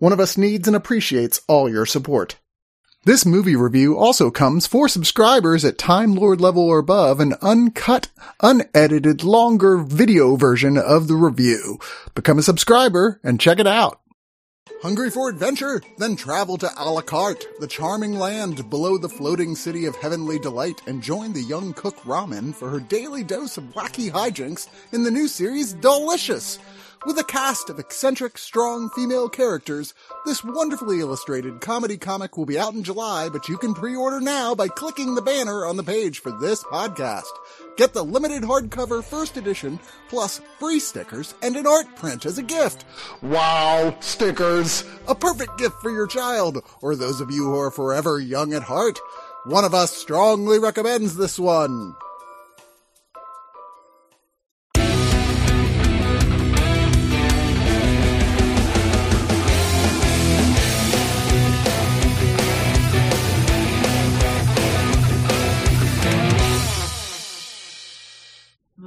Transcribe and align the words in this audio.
One 0.00 0.14
of 0.14 0.20
Us 0.20 0.38
needs 0.38 0.66
and 0.66 0.74
appreciates 0.74 1.42
all 1.46 1.68
your 1.68 1.84
support. 1.84 2.38
This 3.04 3.26
movie 3.26 3.54
review 3.54 3.98
also 3.98 4.30
comes 4.30 4.66
for 4.66 4.88
subscribers 4.88 5.62
at 5.62 5.76
Time 5.76 6.14
Lord 6.14 6.40
level 6.40 6.62
or 6.62 6.78
above 6.78 7.20
an 7.20 7.34
uncut, 7.42 8.08
unedited, 8.42 9.22
longer 9.24 9.76
video 9.76 10.36
version 10.36 10.78
of 10.78 11.06
the 11.06 11.16
review. 11.16 11.78
Become 12.14 12.38
a 12.38 12.42
subscriber 12.42 13.20
and 13.22 13.38
check 13.38 13.58
it 13.58 13.66
out. 13.66 14.00
Hungry 14.80 15.10
for 15.10 15.28
adventure? 15.28 15.82
Then 15.98 16.16
travel 16.16 16.56
to 16.56 16.70
a 16.78 16.90
la 16.90 17.02
carte, 17.02 17.44
the 17.60 17.66
charming 17.66 18.14
land 18.14 18.70
below 18.70 18.96
the 18.96 19.10
floating 19.10 19.54
city 19.54 19.84
of 19.84 19.96
heavenly 19.96 20.38
delight, 20.38 20.80
and 20.86 21.02
join 21.02 21.34
the 21.34 21.42
young 21.42 21.74
cook 21.74 21.96
Ramen 22.04 22.54
for 22.54 22.70
her 22.70 22.80
daily 22.80 23.22
dose 23.22 23.58
of 23.58 23.64
wacky 23.74 24.10
hijinks 24.10 24.68
in 24.92 25.02
the 25.02 25.10
new 25.10 25.28
series 25.28 25.74
Delicious. 25.74 26.58
With 27.06 27.18
a 27.18 27.24
cast 27.24 27.70
of 27.70 27.78
eccentric, 27.78 28.36
strong 28.36 28.90
female 28.90 29.30
characters, 29.30 29.94
this 30.26 30.44
wonderfully 30.44 31.00
illustrated 31.00 31.62
comedy 31.62 31.96
comic 31.96 32.36
will 32.36 32.44
be 32.44 32.58
out 32.58 32.74
in 32.74 32.82
July, 32.82 33.30
but 33.30 33.48
you 33.48 33.56
can 33.56 33.72
pre-order 33.72 34.20
now 34.20 34.54
by 34.54 34.68
clicking 34.68 35.14
the 35.14 35.22
banner 35.22 35.64
on 35.64 35.78
the 35.78 35.82
page 35.82 36.18
for 36.18 36.30
this 36.30 36.62
podcast. 36.62 37.30
Get 37.78 37.94
the 37.94 38.04
limited 38.04 38.42
hardcover 38.42 39.02
first 39.02 39.38
edition, 39.38 39.80
plus 40.10 40.42
free 40.58 40.78
stickers 40.78 41.34
and 41.42 41.56
an 41.56 41.66
art 41.66 41.96
print 41.96 42.26
as 42.26 42.36
a 42.36 42.42
gift. 42.42 42.84
Wow, 43.22 43.96
stickers! 44.00 44.84
A 45.08 45.14
perfect 45.14 45.56
gift 45.56 45.76
for 45.80 45.90
your 45.90 46.06
child, 46.06 46.62
or 46.82 46.94
those 46.94 47.22
of 47.22 47.30
you 47.30 47.44
who 47.44 47.58
are 47.58 47.70
forever 47.70 48.20
young 48.20 48.52
at 48.52 48.64
heart. 48.64 48.98
One 49.44 49.64
of 49.64 49.72
us 49.72 49.90
strongly 49.90 50.58
recommends 50.58 51.16
this 51.16 51.38
one. 51.38 51.96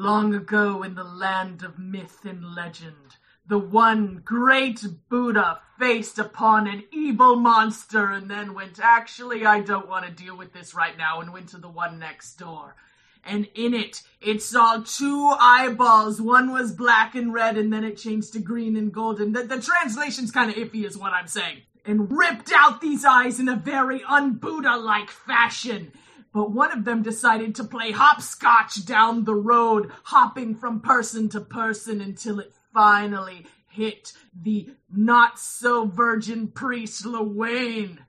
Long 0.03 0.35
ago 0.35 0.83
in 0.83 0.95
the 0.95 1.05
land 1.05 1.63
of 1.63 1.79
myth 1.79 2.25
and 2.25 2.53
legend, 2.53 3.15
the 3.47 3.57
one 3.57 4.21
great 4.25 4.83
Buddha 5.07 5.61
faced 5.79 6.19
upon 6.19 6.67
an 6.67 6.83
evil 6.91 7.37
monster 7.37 8.11
and 8.11 8.29
then 8.29 8.53
went, 8.53 8.81
actually, 8.83 9.45
I 9.45 9.61
don't 9.61 9.87
want 9.87 10.05
to 10.05 10.11
deal 10.11 10.37
with 10.37 10.51
this 10.51 10.75
right 10.75 10.97
now, 10.97 11.21
and 11.21 11.31
went 11.31 11.47
to 11.49 11.57
the 11.57 11.69
one 11.69 11.99
next 11.99 12.33
door. 12.33 12.75
And 13.23 13.47
in 13.55 13.73
it, 13.73 14.01
it 14.19 14.41
saw 14.41 14.83
two 14.85 15.33
eyeballs. 15.39 16.19
One 16.19 16.51
was 16.51 16.73
black 16.73 17.15
and 17.15 17.33
red, 17.33 17.57
and 17.57 17.71
then 17.71 17.85
it 17.85 17.95
changed 17.95 18.33
to 18.33 18.39
green 18.39 18.75
and 18.75 18.91
golden. 18.91 19.31
The, 19.31 19.43
the 19.43 19.61
translation's 19.61 20.31
kind 20.31 20.51
of 20.51 20.57
iffy, 20.57 20.83
is 20.83 20.97
what 20.97 21.13
I'm 21.13 21.27
saying. 21.27 21.61
And 21.85 22.11
ripped 22.11 22.51
out 22.53 22.81
these 22.81 23.05
eyes 23.05 23.39
in 23.39 23.47
a 23.47 23.55
very 23.55 24.03
un-Buddha 24.03 24.75
like 24.75 25.09
fashion 25.09 25.93
but 26.33 26.51
one 26.51 26.71
of 26.71 26.83
them 26.83 27.03
decided 27.03 27.55
to 27.55 27.63
play 27.63 27.91
hopscotch 27.91 28.85
down 28.85 29.23
the 29.23 29.35
road, 29.35 29.91
hopping 30.03 30.55
from 30.55 30.81
person 30.81 31.29
to 31.29 31.39
person 31.39 32.01
until 32.01 32.39
it 32.39 32.53
finally 32.73 33.45
hit 33.69 34.13
the 34.39 34.69
not 34.91 35.39
so 35.39 35.85
virgin 35.85 36.47
priest 36.47 37.05
Lewayne. 37.05 37.99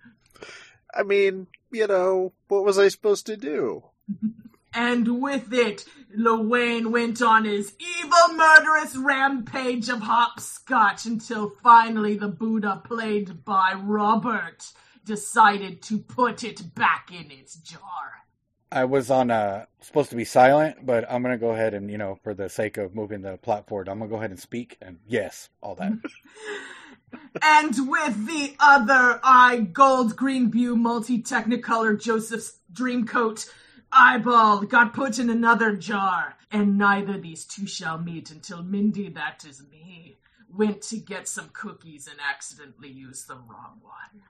I 0.93 1.03
mean, 1.03 1.47
you 1.71 1.87
know, 1.87 2.33
what 2.49 2.65
was 2.65 2.79
I 2.79 2.89
supposed 2.89 3.27
to 3.27 3.37
do? 3.37 3.85
and 4.75 5.21
with 5.21 5.53
it, 5.53 5.85
Lewayne 6.17 6.93
went 6.93 7.21
on 7.21 7.45
his 7.45 7.75
evil, 7.79 8.37
murderous 8.37 8.97
rampage 8.97 9.89
of 9.89 10.01
hopscotch 10.01 11.07
until 11.07 11.51
finally 11.63 12.17
the 12.17 12.29
Buddha, 12.29 12.81
played 12.85 13.45
by 13.45 13.75
Robert, 13.75 14.73
decided 15.05 15.83
to 15.83 15.99
put 15.99 16.45
it 16.45 16.75
back 16.75 17.11
in 17.13 17.31
its 17.31 17.57
jar. 17.57 18.25
I 18.73 18.87
was 18.87 19.11
on 19.11 19.31
a 19.31 19.69
supposed 19.81 20.11
to 20.11 20.17
be 20.17 20.25
silent, 20.25 20.85
but 20.85 21.11
I'm 21.11 21.23
gonna 21.23 21.39
go 21.39 21.51
ahead 21.51 21.75
and 21.75 21.91
you 21.91 21.99
know, 21.99 22.19
for 22.25 22.35
the 22.35 22.49
sake 22.49 22.77
of 22.77 22.95
moving 22.95 23.23
the 23.23 23.37
plot 23.37 23.69
forward, 23.69 23.89
I'm 23.89 23.99
gonna 23.99 24.11
go 24.11 24.17
ahead 24.17 24.31
and 24.31 24.41
speak. 24.41 24.77
And 24.83 24.99
yes, 25.07 25.49
all 25.63 25.77
that. 25.77 25.93
and 27.43 27.89
with 27.89 28.27
the 28.27 28.57
other 28.59 29.21
eye, 29.23 29.69
gold 29.73 30.17
green 30.17 30.51
view, 30.51 30.77
multi 30.77 31.23
technicolor 31.23 32.01
Joseph's 32.01 32.59
dream 32.73 33.07
coat 33.07 33.49
eyeball 33.93 34.63
got 34.63 34.93
put 34.93 35.19
in 35.19 35.31
another 35.31 35.77
jar, 35.77 36.35
and 36.51 36.77
neither 36.77 37.17
these 37.19 37.45
two 37.45 37.67
shall 37.67 37.99
meet 37.99 38.31
until 38.31 38.63
Mindy, 38.63 39.09
that 39.11 39.45
is 39.49 39.63
me, 39.71 40.17
went 40.53 40.83
to 40.83 40.97
get 40.97 41.29
some 41.29 41.49
cookies 41.53 42.09
and 42.09 42.19
accidentally 42.29 42.91
used 42.91 43.29
the 43.29 43.37
wrong 43.37 43.79
one. 43.83 44.23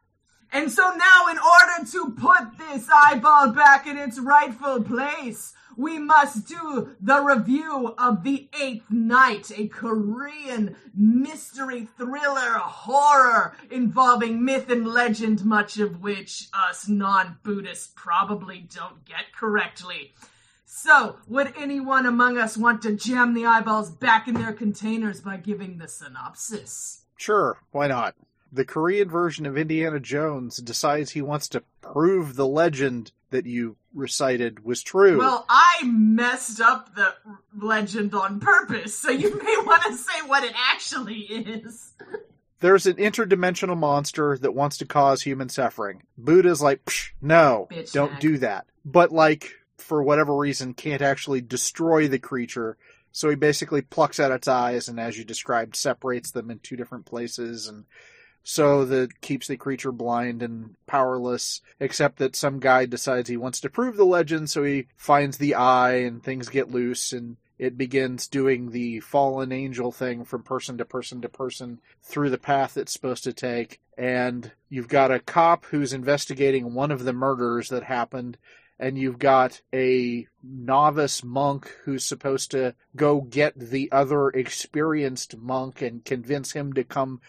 And 0.54 0.70
so 0.70 0.88
now, 0.96 1.26
in 1.32 1.36
order 1.36 1.90
to 1.90 2.12
put 2.12 2.56
this 2.56 2.88
eyeball 2.88 3.50
back 3.50 3.88
in 3.88 3.98
its 3.98 4.20
rightful 4.20 4.84
place, 4.84 5.52
we 5.76 5.98
must 5.98 6.46
do 6.46 6.94
the 7.00 7.20
review 7.20 7.92
of 7.98 8.22
The 8.22 8.48
Eighth 8.62 8.88
Night, 8.88 9.50
a 9.56 9.66
Korean 9.66 10.76
mystery 10.94 11.88
thriller 11.96 12.52
horror 12.52 13.56
involving 13.68 14.44
myth 14.44 14.70
and 14.70 14.86
legend, 14.86 15.44
much 15.44 15.78
of 15.78 16.00
which 16.00 16.46
us 16.54 16.86
non 16.86 17.38
Buddhists 17.42 17.92
probably 17.96 18.60
don't 18.72 19.04
get 19.04 19.32
correctly. 19.36 20.14
So, 20.64 21.16
would 21.26 21.52
anyone 21.58 22.06
among 22.06 22.38
us 22.38 22.56
want 22.56 22.80
to 22.82 22.94
jam 22.94 23.34
the 23.34 23.44
eyeballs 23.44 23.90
back 23.90 24.28
in 24.28 24.34
their 24.34 24.52
containers 24.52 25.20
by 25.20 25.38
giving 25.38 25.78
the 25.78 25.88
synopsis? 25.88 27.06
Sure, 27.16 27.58
why 27.72 27.88
not? 27.88 28.14
The 28.54 28.64
Korean 28.64 29.08
version 29.10 29.46
of 29.46 29.58
Indiana 29.58 29.98
Jones 29.98 30.58
decides 30.58 31.10
he 31.10 31.22
wants 31.22 31.48
to 31.48 31.62
prove 31.80 32.36
the 32.36 32.46
legend 32.46 33.10
that 33.30 33.46
you 33.46 33.76
recited 33.92 34.64
was 34.64 34.82
true. 34.82 35.18
Well, 35.18 35.44
I 35.48 35.82
messed 35.84 36.60
up 36.60 36.94
the 36.94 37.14
legend 37.60 38.14
on 38.14 38.38
purpose, 38.38 38.96
so 38.96 39.10
you 39.10 39.36
may 39.42 39.56
want 39.66 39.82
to 39.84 39.94
say 39.94 40.20
what 40.26 40.44
it 40.44 40.52
actually 40.56 41.20
is. 41.20 41.94
There's 42.60 42.86
an 42.86 42.94
interdimensional 42.94 43.76
monster 43.76 44.38
that 44.38 44.54
wants 44.54 44.78
to 44.78 44.86
cause 44.86 45.22
human 45.22 45.48
suffering. 45.48 46.02
Buddha's 46.16 46.62
like, 46.62 46.80
no, 47.20 47.66
Bitch 47.70 47.92
don't 47.92 48.20
do 48.20 48.38
that. 48.38 48.66
But 48.84 49.10
like, 49.10 49.50
for 49.78 50.02
whatever 50.02 50.34
reason, 50.34 50.74
can't 50.74 51.02
actually 51.02 51.40
destroy 51.40 52.06
the 52.06 52.20
creature. 52.20 52.76
So 53.10 53.28
he 53.28 53.36
basically 53.36 53.82
plucks 53.82 54.20
out 54.20 54.30
its 54.30 54.48
eyes 54.48 54.88
and, 54.88 54.98
as 54.98 55.18
you 55.18 55.24
described, 55.24 55.76
separates 55.76 56.30
them 56.30 56.50
in 56.50 56.60
two 56.60 56.76
different 56.76 57.04
places 57.04 57.66
and 57.66 57.84
so 58.44 58.84
that 58.84 59.22
keeps 59.22 59.48
the 59.48 59.56
creature 59.56 59.90
blind 59.90 60.42
and 60.42 60.76
powerless, 60.86 61.62
except 61.80 62.18
that 62.18 62.36
some 62.36 62.60
guy 62.60 62.86
decides 62.86 63.28
he 63.28 63.36
wants 63.36 63.58
to 63.60 63.70
prove 63.70 63.96
the 63.96 64.04
legend, 64.04 64.50
so 64.50 64.62
he 64.62 64.86
finds 64.96 65.38
the 65.38 65.54
eye 65.54 65.94
and 65.94 66.22
things 66.22 66.48
get 66.50 66.70
loose 66.70 67.12
and 67.12 67.36
it 67.58 67.78
begins 67.78 68.28
doing 68.28 68.70
the 68.70 69.00
fallen 69.00 69.52
angel 69.52 69.92
thing 69.92 70.24
from 70.24 70.42
person 70.42 70.76
to 70.78 70.84
person 70.84 71.20
to 71.22 71.28
person 71.28 71.80
through 72.02 72.30
the 72.30 72.38
path 72.38 72.76
it's 72.76 72.92
supposed 72.92 73.24
to 73.24 73.32
take. 73.32 73.80
And 73.96 74.50
you've 74.68 74.88
got 74.88 75.12
a 75.12 75.20
cop 75.20 75.64
who's 75.66 75.92
investigating 75.92 76.74
one 76.74 76.90
of 76.90 77.04
the 77.04 77.12
murders 77.12 77.68
that 77.68 77.84
happened, 77.84 78.36
and 78.78 78.98
you've 78.98 79.20
got 79.20 79.62
a 79.72 80.26
novice 80.42 81.22
monk 81.22 81.72
who's 81.84 82.04
supposed 82.04 82.50
to 82.50 82.74
go 82.96 83.20
get 83.20 83.56
the 83.56 83.90
other 83.92 84.28
experienced 84.30 85.36
monk 85.36 85.80
and 85.80 86.04
convince 86.04 86.52
him 86.52 86.72
to 86.72 86.82
come 86.82 87.20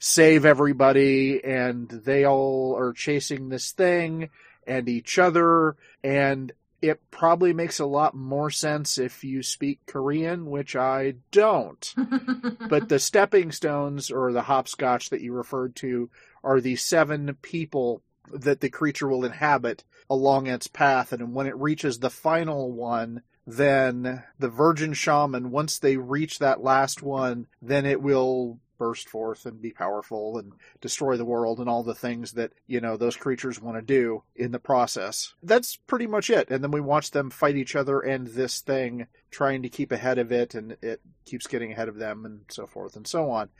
save 0.00 0.44
everybody 0.44 1.44
and 1.44 1.88
they 1.88 2.24
all 2.24 2.74
are 2.76 2.92
chasing 2.92 3.48
this 3.48 3.70
thing 3.70 4.30
and 4.66 4.88
each 4.88 5.18
other 5.18 5.76
and 6.02 6.52
it 6.82 7.00
probably 7.10 7.52
makes 7.52 7.78
a 7.78 7.86
lot 7.86 8.14
more 8.14 8.50
sense 8.50 8.96
if 8.96 9.22
you 9.22 9.42
speak 9.42 9.80
Korean, 9.86 10.46
which 10.46 10.74
I 10.74 11.16
don't. 11.30 11.94
but 12.70 12.88
the 12.88 12.98
stepping 12.98 13.52
stones 13.52 14.10
or 14.10 14.32
the 14.32 14.42
hopscotch 14.42 15.10
that 15.10 15.20
you 15.20 15.34
referred 15.34 15.76
to 15.76 16.08
are 16.42 16.60
the 16.60 16.76
seven 16.76 17.36
people 17.42 18.02
that 18.32 18.60
the 18.60 18.70
creature 18.70 19.08
will 19.08 19.24
inhabit 19.24 19.84
along 20.08 20.46
its 20.46 20.68
path. 20.68 21.12
And 21.12 21.34
when 21.34 21.46
it 21.46 21.56
reaches 21.56 21.98
the 21.98 22.10
final 22.10 22.72
one, 22.72 23.22
then 23.46 24.22
the 24.38 24.48
virgin 24.48 24.94
shaman, 24.94 25.50
once 25.50 25.78
they 25.78 25.96
reach 25.96 26.38
that 26.38 26.62
last 26.62 27.02
one, 27.02 27.46
then 27.60 27.84
it 27.84 28.00
will 28.00 28.58
burst 28.80 29.10
forth 29.10 29.44
and 29.44 29.60
be 29.60 29.72
powerful 29.72 30.38
and 30.38 30.54
destroy 30.80 31.18
the 31.18 31.24
world 31.24 31.60
and 31.60 31.68
all 31.68 31.82
the 31.82 31.94
things 31.94 32.32
that, 32.32 32.50
you 32.66 32.80
know, 32.80 32.96
those 32.96 33.14
creatures 33.14 33.60
want 33.60 33.76
to 33.76 33.82
do 33.82 34.22
in 34.34 34.52
the 34.52 34.58
process. 34.58 35.34
That's 35.42 35.76
pretty 35.76 36.06
much 36.06 36.30
it. 36.30 36.50
And 36.50 36.64
then 36.64 36.70
we 36.70 36.80
watch 36.80 37.10
them 37.10 37.28
fight 37.28 37.56
each 37.56 37.76
other 37.76 38.00
and 38.00 38.26
this 38.26 38.60
thing 38.60 39.06
trying 39.30 39.62
to 39.62 39.68
keep 39.68 39.92
ahead 39.92 40.16
of 40.16 40.32
it 40.32 40.54
and 40.54 40.78
it 40.80 41.02
keeps 41.26 41.46
getting 41.46 41.72
ahead 41.72 41.88
of 41.88 41.98
them 41.98 42.24
and 42.24 42.40
so 42.48 42.66
forth 42.66 42.96
and 42.96 43.06
so 43.06 43.30
on. 43.30 43.50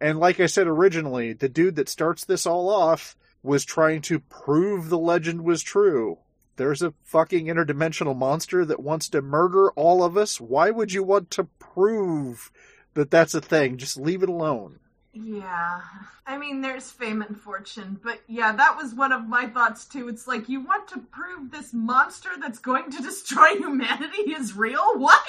And 0.00 0.20
like 0.20 0.38
I 0.38 0.46
said 0.46 0.68
originally, 0.68 1.32
the 1.32 1.48
dude 1.48 1.74
that 1.74 1.88
starts 1.88 2.24
this 2.24 2.46
all 2.46 2.68
off 2.68 3.16
was 3.42 3.64
trying 3.64 4.02
to 4.02 4.20
prove 4.20 4.88
the 4.88 4.98
legend 4.98 5.42
was 5.42 5.62
true. 5.62 6.18
There's 6.56 6.82
a 6.82 6.94
fucking 7.02 7.46
interdimensional 7.46 8.16
monster 8.16 8.64
that 8.64 8.80
wants 8.80 9.08
to 9.08 9.20
murder 9.20 9.72
all 9.72 10.04
of 10.04 10.16
us. 10.16 10.40
Why 10.40 10.70
would 10.70 10.92
you 10.92 11.02
want 11.02 11.32
to 11.32 11.48
prove 11.58 12.52
that 12.94 13.10
that's 13.10 13.34
a 13.34 13.40
thing? 13.40 13.76
Just 13.76 13.96
leave 13.96 14.22
it 14.22 14.28
alone. 14.28 14.78
Yeah. 15.12 15.80
I 16.26 16.38
mean, 16.38 16.60
there's 16.60 16.90
fame 16.90 17.22
and 17.22 17.38
fortune, 17.38 18.00
but 18.02 18.20
yeah, 18.26 18.52
that 18.52 18.76
was 18.76 18.94
one 18.94 19.12
of 19.12 19.28
my 19.28 19.46
thoughts 19.46 19.84
too. 19.84 20.08
It's 20.08 20.26
like, 20.26 20.48
you 20.48 20.60
want 20.60 20.88
to 20.88 20.98
prove 20.98 21.50
this 21.50 21.72
monster 21.72 22.30
that's 22.40 22.58
going 22.58 22.90
to 22.90 23.02
destroy 23.02 23.54
humanity 23.56 24.32
is 24.32 24.56
real? 24.56 24.98
What? 24.98 25.22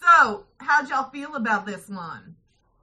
So, 0.00 0.44
how'd 0.58 0.88
y'all 0.88 1.10
feel 1.10 1.34
about 1.34 1.66
this 1.66 1.88
one? 1.88 2.36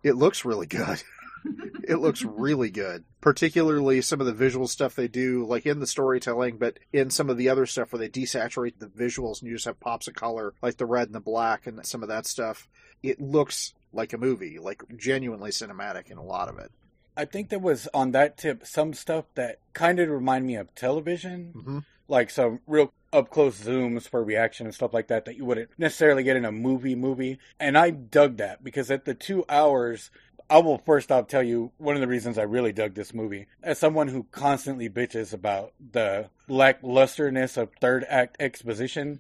It 0.04 0.16
looks 0.16 0.46
really 0.46 0.68
good. 0.68 1.02
it 1.84 1.98
looks 1.98 2.24
really 2.24 2.70
good. 2.70 3.04
Particularly 3.22 4.02
some 4.02 4.20
of 4.20 4.26
the 4.26 4.34
visual 4.34 4.68
stuff 4.68 4.96
they 4.96 5.08
do, 5.08 5.46
like 5.46 5.66
in 5.66 5.80
the 5.80 5.88
storytelling, 5.88 6.58
but 6.58 6.80
in 6.94 7.10
some 7.10 7.30
of 7.30 7.38
the 7.38 7.50
other 7.50 7.66
stuff 7.66 7.92
where 7.92 8.00
they 8.00 8.10
desaturate 8.10 8.80
the 8.80 8.88
visuals 8.88 9.42
and 9.42 9.50
you 9.50 9.56
just 9.56 9.66
have 9.66 9.80
pops 9.80 10.08
of 10.08 10.16
color, 10.16 10.54
like 10.62 10.78
the 10.78 10.86
red 10.86 11.08
and 11.08 11.16
the 11.16 11.20
black 11.20 11.68
and 11.68 11.86
some 11.86 12.04
of 12.04 12.10
that 12.10 12.26
stuff. 12.26 12.68
It 13.04 13.22
looks 13.22 13.74
like 13.94 14.14
a 14.14 14.18
movie, 14.18 14.60
like 14.60 14.84
genuinely 14.98 15.52
cinematic 15.52 16.12
in 16.12 16.18
a 16.18 16.24
lot 16.24 16.50
of 16.50 16.60
it. 16.60 16.72
I 17.18 17.26
think 17.26 17.50
there 17.50 17.60
was 17.60 17.88
on 17.94 18.12
that 18.12 18.38
tip 18.38 18.66
some 18.66 18.94
stuff 18.94 19.26
that 19.36 19.60
kind 19.74 20.00
of 20.00 20.10
remind 20.10 20.46
me 20.46 20.56
of 20.56 20.74
television, 20.76 21.54
mm-hmm. 21.56 21.80
like 22.08 22.30
some 22.30 22.60
real 22.68 22.92
up 23.14 23.30
close 23.30 23.64
zooms 23.64 24.10
for 24.10 24.22
reaction 24.22 24.66
and 24.66 24.76
stuff 24.76 24.94
like 24.94 25.08
that 25.08 25.24
that 25.24 25.38
you 25.38 25.46
wouldn't 25.46 25.70
necessarily 25.78 26.24
get 26.24 26.36
in 26.36 26.44
a 26.44 26.52
movie 26.52 26.96
movie. 26.96 27.40
And 27.60 27.78
I 27.78 27.92
dug 27.92 28.38
that 28.38 28.64
because 28.64 28.92
at 28.92 29.06
the 29.06 29.14
two 29.14 29.46
hours 29.48 30.12
I 30.50 30.60
will 30.60 30.78
first 30.78 31.12
off 31.12 31.28
tell 31.28 31.44
you 31.44 31.72
one 31.78 31.96
of 31.96 32.02
the 32.02 32.08
reasons 32.08 32.38
I 32.38 32.44
really 32.44 32.72
dug 32.72 32.94
this 32.94 33.14
movie. 33.14 33.48
As 33.64 33.80
someone 33.80 34.08
who 34.08 34.28
constantly 34.32 34.90
bitches 34.90 35.34
about 35.34 35.74
the 35.92 36.30
lacklusterness 36.48 37.58
of 37.58 37.72
third 37.82 38.06
act 38.08 38.38
exposition, 38.40 39.20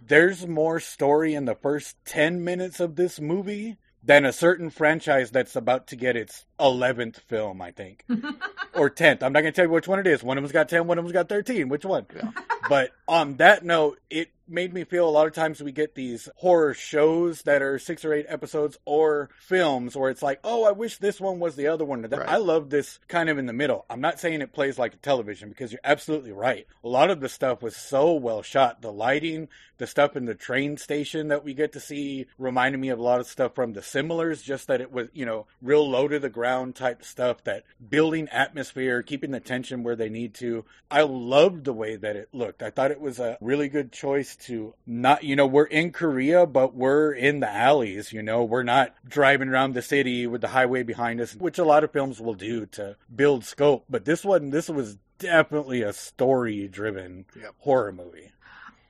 there's 0.06 0.46
more 0.46 0.78
story 0.78 1.34
in 1.34 1.46
the 1.46 1.56
first 1.56 1.96
10 2.04 2.44
minutes 2.44 2.78
of 2.78 2.96
this 2.96 3.20
movie 3.20 3.76
than 4.04 4.24
a 4.24 4.32
certain 4.32 4.70
franchise 4.70 5.30
that's 5.30 5.54
about 5.56 5.86
to 5.88 5.96
get 5.96 6.16
its 6.16 6.44
11th 6.58 7.20
film, 7.20 7.60
I 7.60 7.70
think. 7.70 8.04
or 8.74 8.90
10th. 8.90 9.22
I'm 9.22 9.32
not 9.32 9.42
going 9.42 9.52
to 9.52 9.52
tell 9.52 9.66
you 9.66 9.70
which 9.70 9.88
one 9.88 9.98
it 10.00 10.06
is. 10.06 10.22
One 10.22 10.38
of 10.38 10.42
them's 10.42 10.52
got 10.52 10.68
10, 10.68 10.86
one 10.86 10.98
of 10.98 11.04
them's 11.04 11.12
got 11.12 11.28
13. 11.28 11.68
Which 11.68 11.84
one? 11.84 12.06
Yeah. 12.14 12.30
but 12.68 12.90
on 13.06 13.36
that 13.36 13.64
note, 13.64 14.00
it 14.10 14.30
made 14.52 14.72
me 14.72 14.84
feel 14.84 15.08
a 15.08 15.10
lot 15.10 15.26
of 15.26 15.32
times 15.32 15.62
we 15.62 15.72
get 15.72 15.94
these 15.94 16.28
horror 16.36 16.74
shows 16.74 17.42
that 17.42 17.62
are 17.62 17.78
six 17.78 18.04
or 18.04 18.12
eight 18.12 18.26
episodes 18.28 18.78
or 18.84 19.30
films 19.38 19.96
where 19.96 20.10
it's 20.10 20.22
like, 20.22 20.40
oh, 20.44 20.64
I 20.64 20.72
wish 20.72 20.98
this 20.98 21.20
one 21.20 21.40
was 21.40 21.56
the 21.56 21.66
other 21.66 21.84
one. 21.84 22.02
Right. 22.02 22.28
I 22.28 22.36
love 22.36 22.70
this 22.70 22.98
kind 23.08 23.28
of 23.28 23.38
in 23.38 23.46
the 23.46 23.52
middle. 23.52 23.86
I'm 23.88 24.00
not 24.00 24.20
saying 24.20 24.40
it 24.40 24.52
plays 24.52 24.78
like 24.78 24.94
a 24.94 24.98
television 24.98 25.48
because 25.48 25.72
you're 25.72 25.80
absolutely 25.84 26.32
right. 26.32 26.66
A 26.84 26.88
lot 26.88 27.10
of 27.10 27.20
the 27.20 27.28
stuff 27.28 27.62
was 27.62 27.76
so 27.76 28.12
well 28.12 28.42
shot. 28.42 28.82
The 28.82 28.92
lighting, 28.92 29.48
the 29.78 29.86
stuff 29.86 30.16
in 30.16 30.26
the 30.26 30.34
train 30.34 30.76
station 30.76 31.28
that 31.28 31.44
we 31.44 31.54
get 31.54 31.72
to 31.72 31.80
see 31.80 32.26
reminded 32.38 32.78
me 32.78 32.90
of 32.90 32.98
a 32.98 33.02
lot 33.02 33.20
of 33.20 33.26
stuff 33.26 33.54
from 33.54 33.72
the 33.72 33.82
similars, 33.82 34.42
just 34.42 34.66
that 34.66 34.80
it 34.80 34.92
was, 34.92 35.08
you 35.12 35.24
know, 35.24 35.46
real 35.60 35.88
low 35.88 36.08
to 36.08 36.18
the 36.18 36.28
ground 36.28 36.74
type 36.74 37.04
stuff 37.04 37.42
that 37.44 37.64
building 37.88 38.28
atmosphere, 38.28 39.02
keeping 39.02 39.30
the 39.30 39.40
tension 39.40 39.82
where 39.82 39.96
they 39.96 40.08
need 40.08 40.34
to. 40.34 40.64
I 40.90 41.02
loved 41.02 41.64
the 41.64 41.72
way 41.72 41.96
that 41.96 42.16
it 42.16 42.28
looked. 42.32 42.62
I 42.62 42.70
thought 42.70 42.90
it 42.90 43.00
was 43.00 43.18
a 43.18 43.38
really 43.40 43.68
good 43.68 43.92
choice 43.92 44.36
to 44.42 44.74
not, 44.86 45.24
you 45.24 45.36
know, 45.36 45.46
we're 45.46 45.64
in 45.64 45.92
Korea, 45.92 46.46
but 46.46 46.74
we're 46.74 47.12
in 47.12 47.40
the 47.40 47.50
alleys, 47.50 48.12
you 48.12 48.22
know, 48.22 48.44
we're 48.44 48.62
not 48.62 48.94
driving 49.06 49.48
around 49.48 49.74
the 49.74 49.82
city 49.82 50.26
with 50.26 50.40
the 50.40 50.48
highway 50.48 50.82
behind 50.82 51.20
us, 51.20 51.34
which 51.34 51.58
a 51.58 51.64
lot 51.64 51.84
of 51.84 51.92
films 51.92 52.20
will 52.20 52.34
do 52.34 52.66
to 52.66 52.96
build 53.14 53.44
scope. 53.44 53.84
But 53.88 54.04
this 54.04 54.24
one, 54.24 54.50
this 54.50 54.68
was 54.68 54.98
definitely 55.18 55.82
a 55.82 55.92
story 55.92 56.68
driven 56.68 57.24
yep. 57.40 57.54
horror 57.58 57.92
movie. 57.92 58.32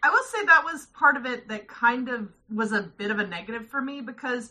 I 0.03 0.11
will 0.11 0.25
say 0.25 0.45
that 0.45 0.65
was 0.65 0.87
part 0.87 1.17
of 1.17 1.27
it 1.27 1.49
that 1.49 1.69
kind 1.69 2.09
of 2.09 2.29
was 2.53 2.73
a 2.73 2.83
bit 2.83 3.11
of 3.11 3.19
a 3.19 3.27
negative 3.27 3.69
for 3.69 3.81
me 3.81 4.01
because 4.01 4.51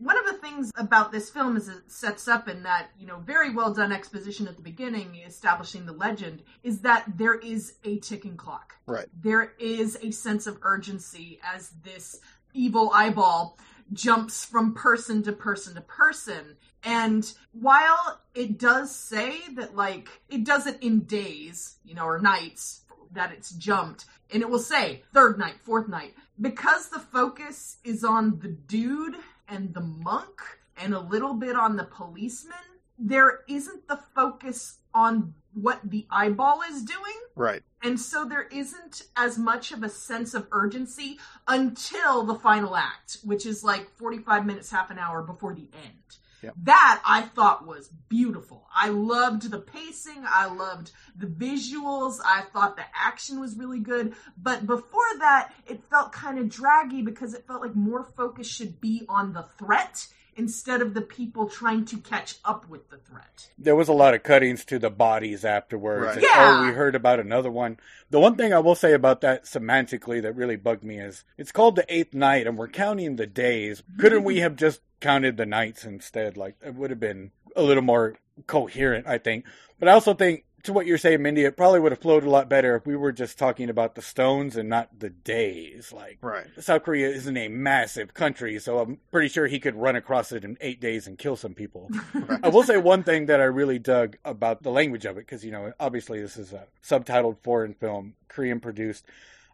one 0.00 0.16
of 0.18 0.24
the 0.24 0.38
things 0.38 0.72
about 0.76 1.12
this 1.12 1.28
film 1.28 1.56
is 1.56 1.68
it 1.68 1.90
sets 1.90 2.26
up 2.26 2.48
in 2.48 2.62
that 2.62 2.88
you 2.98 3.06
know 3.06 3.18
very 3.18 3.52
well 3.54 3.72
done 3.72 3.92
exposition 3.92 4.48
at 4.48 4.56
the 4.56 4.62
beginning 4.62 5.14
establishing 5.26 5.84
the 5.84 5.92
legend 5.92 6.42
is 6.62 6.80
that 6.80 7.04
there 7.16 7.34
is 7.34 7.74
a 7.84 7.98
ticking 7.98 8.36
clock. 8.36 8.74
Right. 8.86 9.06
There 9.22 9.52
is 9.58 9.98
a 10.02 10.10
sense 10.10 10.46
of 10.46 10.58
urgency 10.62 11.38
as 11.44 11.70
this 11.84 12.20
evil 12.54 12.90
eyeball 12.94 13.58
jumps 13.92 14.44
from 14.44 14.74
person 14.74 15.22
to 15.24 15.32
person 15.32 15.74
to 15.74 15.80
person. 15.82 16.56
And 16.82 17.30
while 17.52 18.20
it 18.34 18.58
does 18.58 18.94
say 18.94 19.38
that 19.56 19.76
like 19.76 20.08
it 20.30 20.44
does 20.44 20.66
it 20.66 20.82
in 20.82 21.00
days 21.00 21.76
you 21.84 21.94
know 21.94 22.04
or 22.04 22.20
nights 22.20 22.82
that 23.12 23.32
it's 23.32 23.50
jumped 23.50 24.06
and 24.32 24.40
it 24.40 24.48
will 24.48 24.60
say 24.60 25.02
third 25.12 25.38
night 25.38 25.56
fourth 25.62 25.88
night 25.88 26.14
because 26.40 26.88
the 26.88 27.00
focus 27.00 27.78
is 27.84 28.04
on 28.04 28.38
the 28.38 28.48
dude 28.48 29.16
and 29.50 29.74
the 29.74 29.80
monk 29.80 30.40
and 30.76 30.94
a 30.94 31.00
little 31.00 31.34
bit 31.34 31.56
on 31.56 31.76
the 31.76 31.84
policeman, 31.84 32.56
there 32.98 33.40
isn't 33.48 33.88
the 33.88 33.98
focus 34.14 34.78
on 34.94 35.34
what 35.54 35.80
the 35.84 36.06
eyeball 36.10 36.60
is 36.70 36.84
doing. 36.84 37.16
Right. 37.34 37.62
And 37.82 37.98
so 37.98 38.24
there 38.24 38.46
isn't 38.52 39.02
as 39.16 39.38
much 39.38 39.72
of 39.72 39.82
a 39.82 39.88
sense 39.88 40.34
of 40.34 40.46
urgency 40.52 41.18
until 41.48 42.24
the 42.24 42.34
final 42.34 42.76
act, 42.76 43.18
which 43.24 43.46
is 43.46 43.64
like 43.64 43.90
45 43.96 44.46
minutes, 44.46 44.70
half 44.70 44.90
an 44.90 44.98
hour 44.98 45.22
before 45.22 45.54
the 45.54 45.68
end. 45.82 46.16
Yep. 46.42 46.54
That 46.64 47.02
I 47.04 47.22
thought 47.22 47.66
was 47.66 47.88
beautiful. 48.08 48.66
I 48.74 48.88
loved 48.88 49.50
the 49.50 49.58
pacing. 49.58 50.24
I 50.26 50.46
loved 50.46 50.92
the 51.16 51.26
visuals. 51.26 52.18
I 52.24 52.42
thought 52.52 52.76
the 52.76 52.84
action 52.94 53.40
was 53.40 53.56
really 53.56 53.80
good. 53.80 54.14
But 54.36 54.66
before 54.66 55.18
that, 55.18 55.52
it 55.66 55.82
felt 55.90 56.12
kind 56.12 56.38
of 56.38 56.48
draggy 56.48 57.02
because 57.02 57.34
it 57.34 57.46
felt 57.46 57.62
like 57.62 57.74
more 57.74 58.04
focus 58.04 58.46
should 58.46 58.80
be 58.80 59.04
on 59.08 59.32
the 59.32 59.44
threat 59.58 60.06
instead 60.36 60.80
of 60.80 60.94
the 60.94 61.02
people 61.02 61.48
trying 61.48 61.84
to 61.84 61.98
catch 61.98 62.36
up 62.44 62.68
with 62.68 62.88
the 62.88 62.96
threat. 62.96 63.50
There 63.58 63.76
was 63.76 63.88
a 63.88 63.92
lot 63.92 64.14
of 64.14 64.22
cuttings 64.22 64.64
to 64.66 64.78
the 64.78 64.88
bodies 64.90 65.44
afterwards. 65.44 66.16
Right. 66.16 66.22
Yeah. 66.22 66.60
Oh, 66.60 66.66
we 66.66 66.72
heard 66.72 66.94
about 66.94 67.20
another 67.20 67.50
one. 67.50 67.78
The 68.10 68.20
one 68.20 68.36
thing 68.36 68.52
I 68.52 68.58
will 68.60 68.74
say 68.74 68.94
about 68.94 69.20
that 69.20 69.44
semantically 69.44 70.22
that 70.22 70.36
really 70.36 70.56
bugged 70.56 70.84
me 70.84 70.98
is 70.98 71.24
it's 71.36 71.52
called 71.52 71.76
the 71.76 71.84
eighth 71.94 72.14
night 72.14 72.46
and 72.46 72.56
we're 72.56 72.68
counting 72.68 73.16
the 73.16 73.26
days. 73.26 73.82
Couldn't 73.98 74.24
we 74.24 74.38
have 74.40 74.56
just 74.56 74.80
counted 75.00 75.36
the 75.36 75.46
nights 75.46 75.84
instead. 75.84 76.36
Like 76.36 76.56
it 76.64 76.74
would 76.74 76.90
have 76.90 77.00
been 77.00 77.32
a 77.56 77.62
little 77.62 77.82
more 77.82 78.16
coherent, 78.46 79.06
I 79.06 79.18
think. 79.18 79.44
But 79.78 79.88
I 79.88 79.92
also 79.92 80.14
think 80.14 80.44
to 80.64 80.72
what 80.72 80.86
you're 80.86 80.98
saying, 80.98 81.22
Mindy, 81.22 81.44
it 81.44 81.56
probably 81.56 81.80
would 81.80 81.92
have 81.92 82.00
flowed 82.00 82.24
a 82.24 82.30
lot 82.30 82.48
better 82.48 82.76
if 82.76 82.86
we 82.86 82.96
were 82.96 83.12
just 83.12 83.38
talking 83.38 83.70
about 83.70 83.94
the 83.94 84.02
stones 84.02 84.56
and 84.56 84.68
not 84.68 84.98
the 84.98 85.10
days. 85.10 85.92
Like, 85.92 86.18
right. 86.20 86.46
South 86.58 86.82
Korea 86.82 87.08
isn't 87.08 87.36
a 87.36 87.48
massive 87.48 88.12
country, 88.12 88.58
so 88.58 88.78
I'm 88.78 88.98
pretty 89.10 89.28
sure 89.28 89.46
he 89.46 89.60
could 89.60 89.74
run 89.74 89.96
across 89.96 90.32
it 90.32 90.44
in 90.44 90.58
eight 90.60 90.80
days 90.80 91.06
and 91.06 91.18
kill 91.18 91.36
some 91.36 91.54
people. 91.54 91.90
right. 92.14 92.40
I 92.42 92.48
will 92.48 92.62
say 92.62 92.76
one 92.76 93.02
thing 93.02 93.26
that 93.26 93.40
I 93.40 93.44
really 93.44 93.78
dug 93.78 94.16
about 94.24 94.62
the 94.62 94.70
language 94.70 95.06
of 95.06 95.16
it, 95.16 95.26
because, 95.26 95.44
you 95.44 95.50
know, 95.50 95.72
obviously 95.80 96.20
this 96.20 96.36
is 96.36 96.52
a 96.52 96.66
subtitled 96.84 97.38
foreign 97.42 97.74
film, 97.74 98.14
Korean 98.28 98.60
produced. 98.60 99.06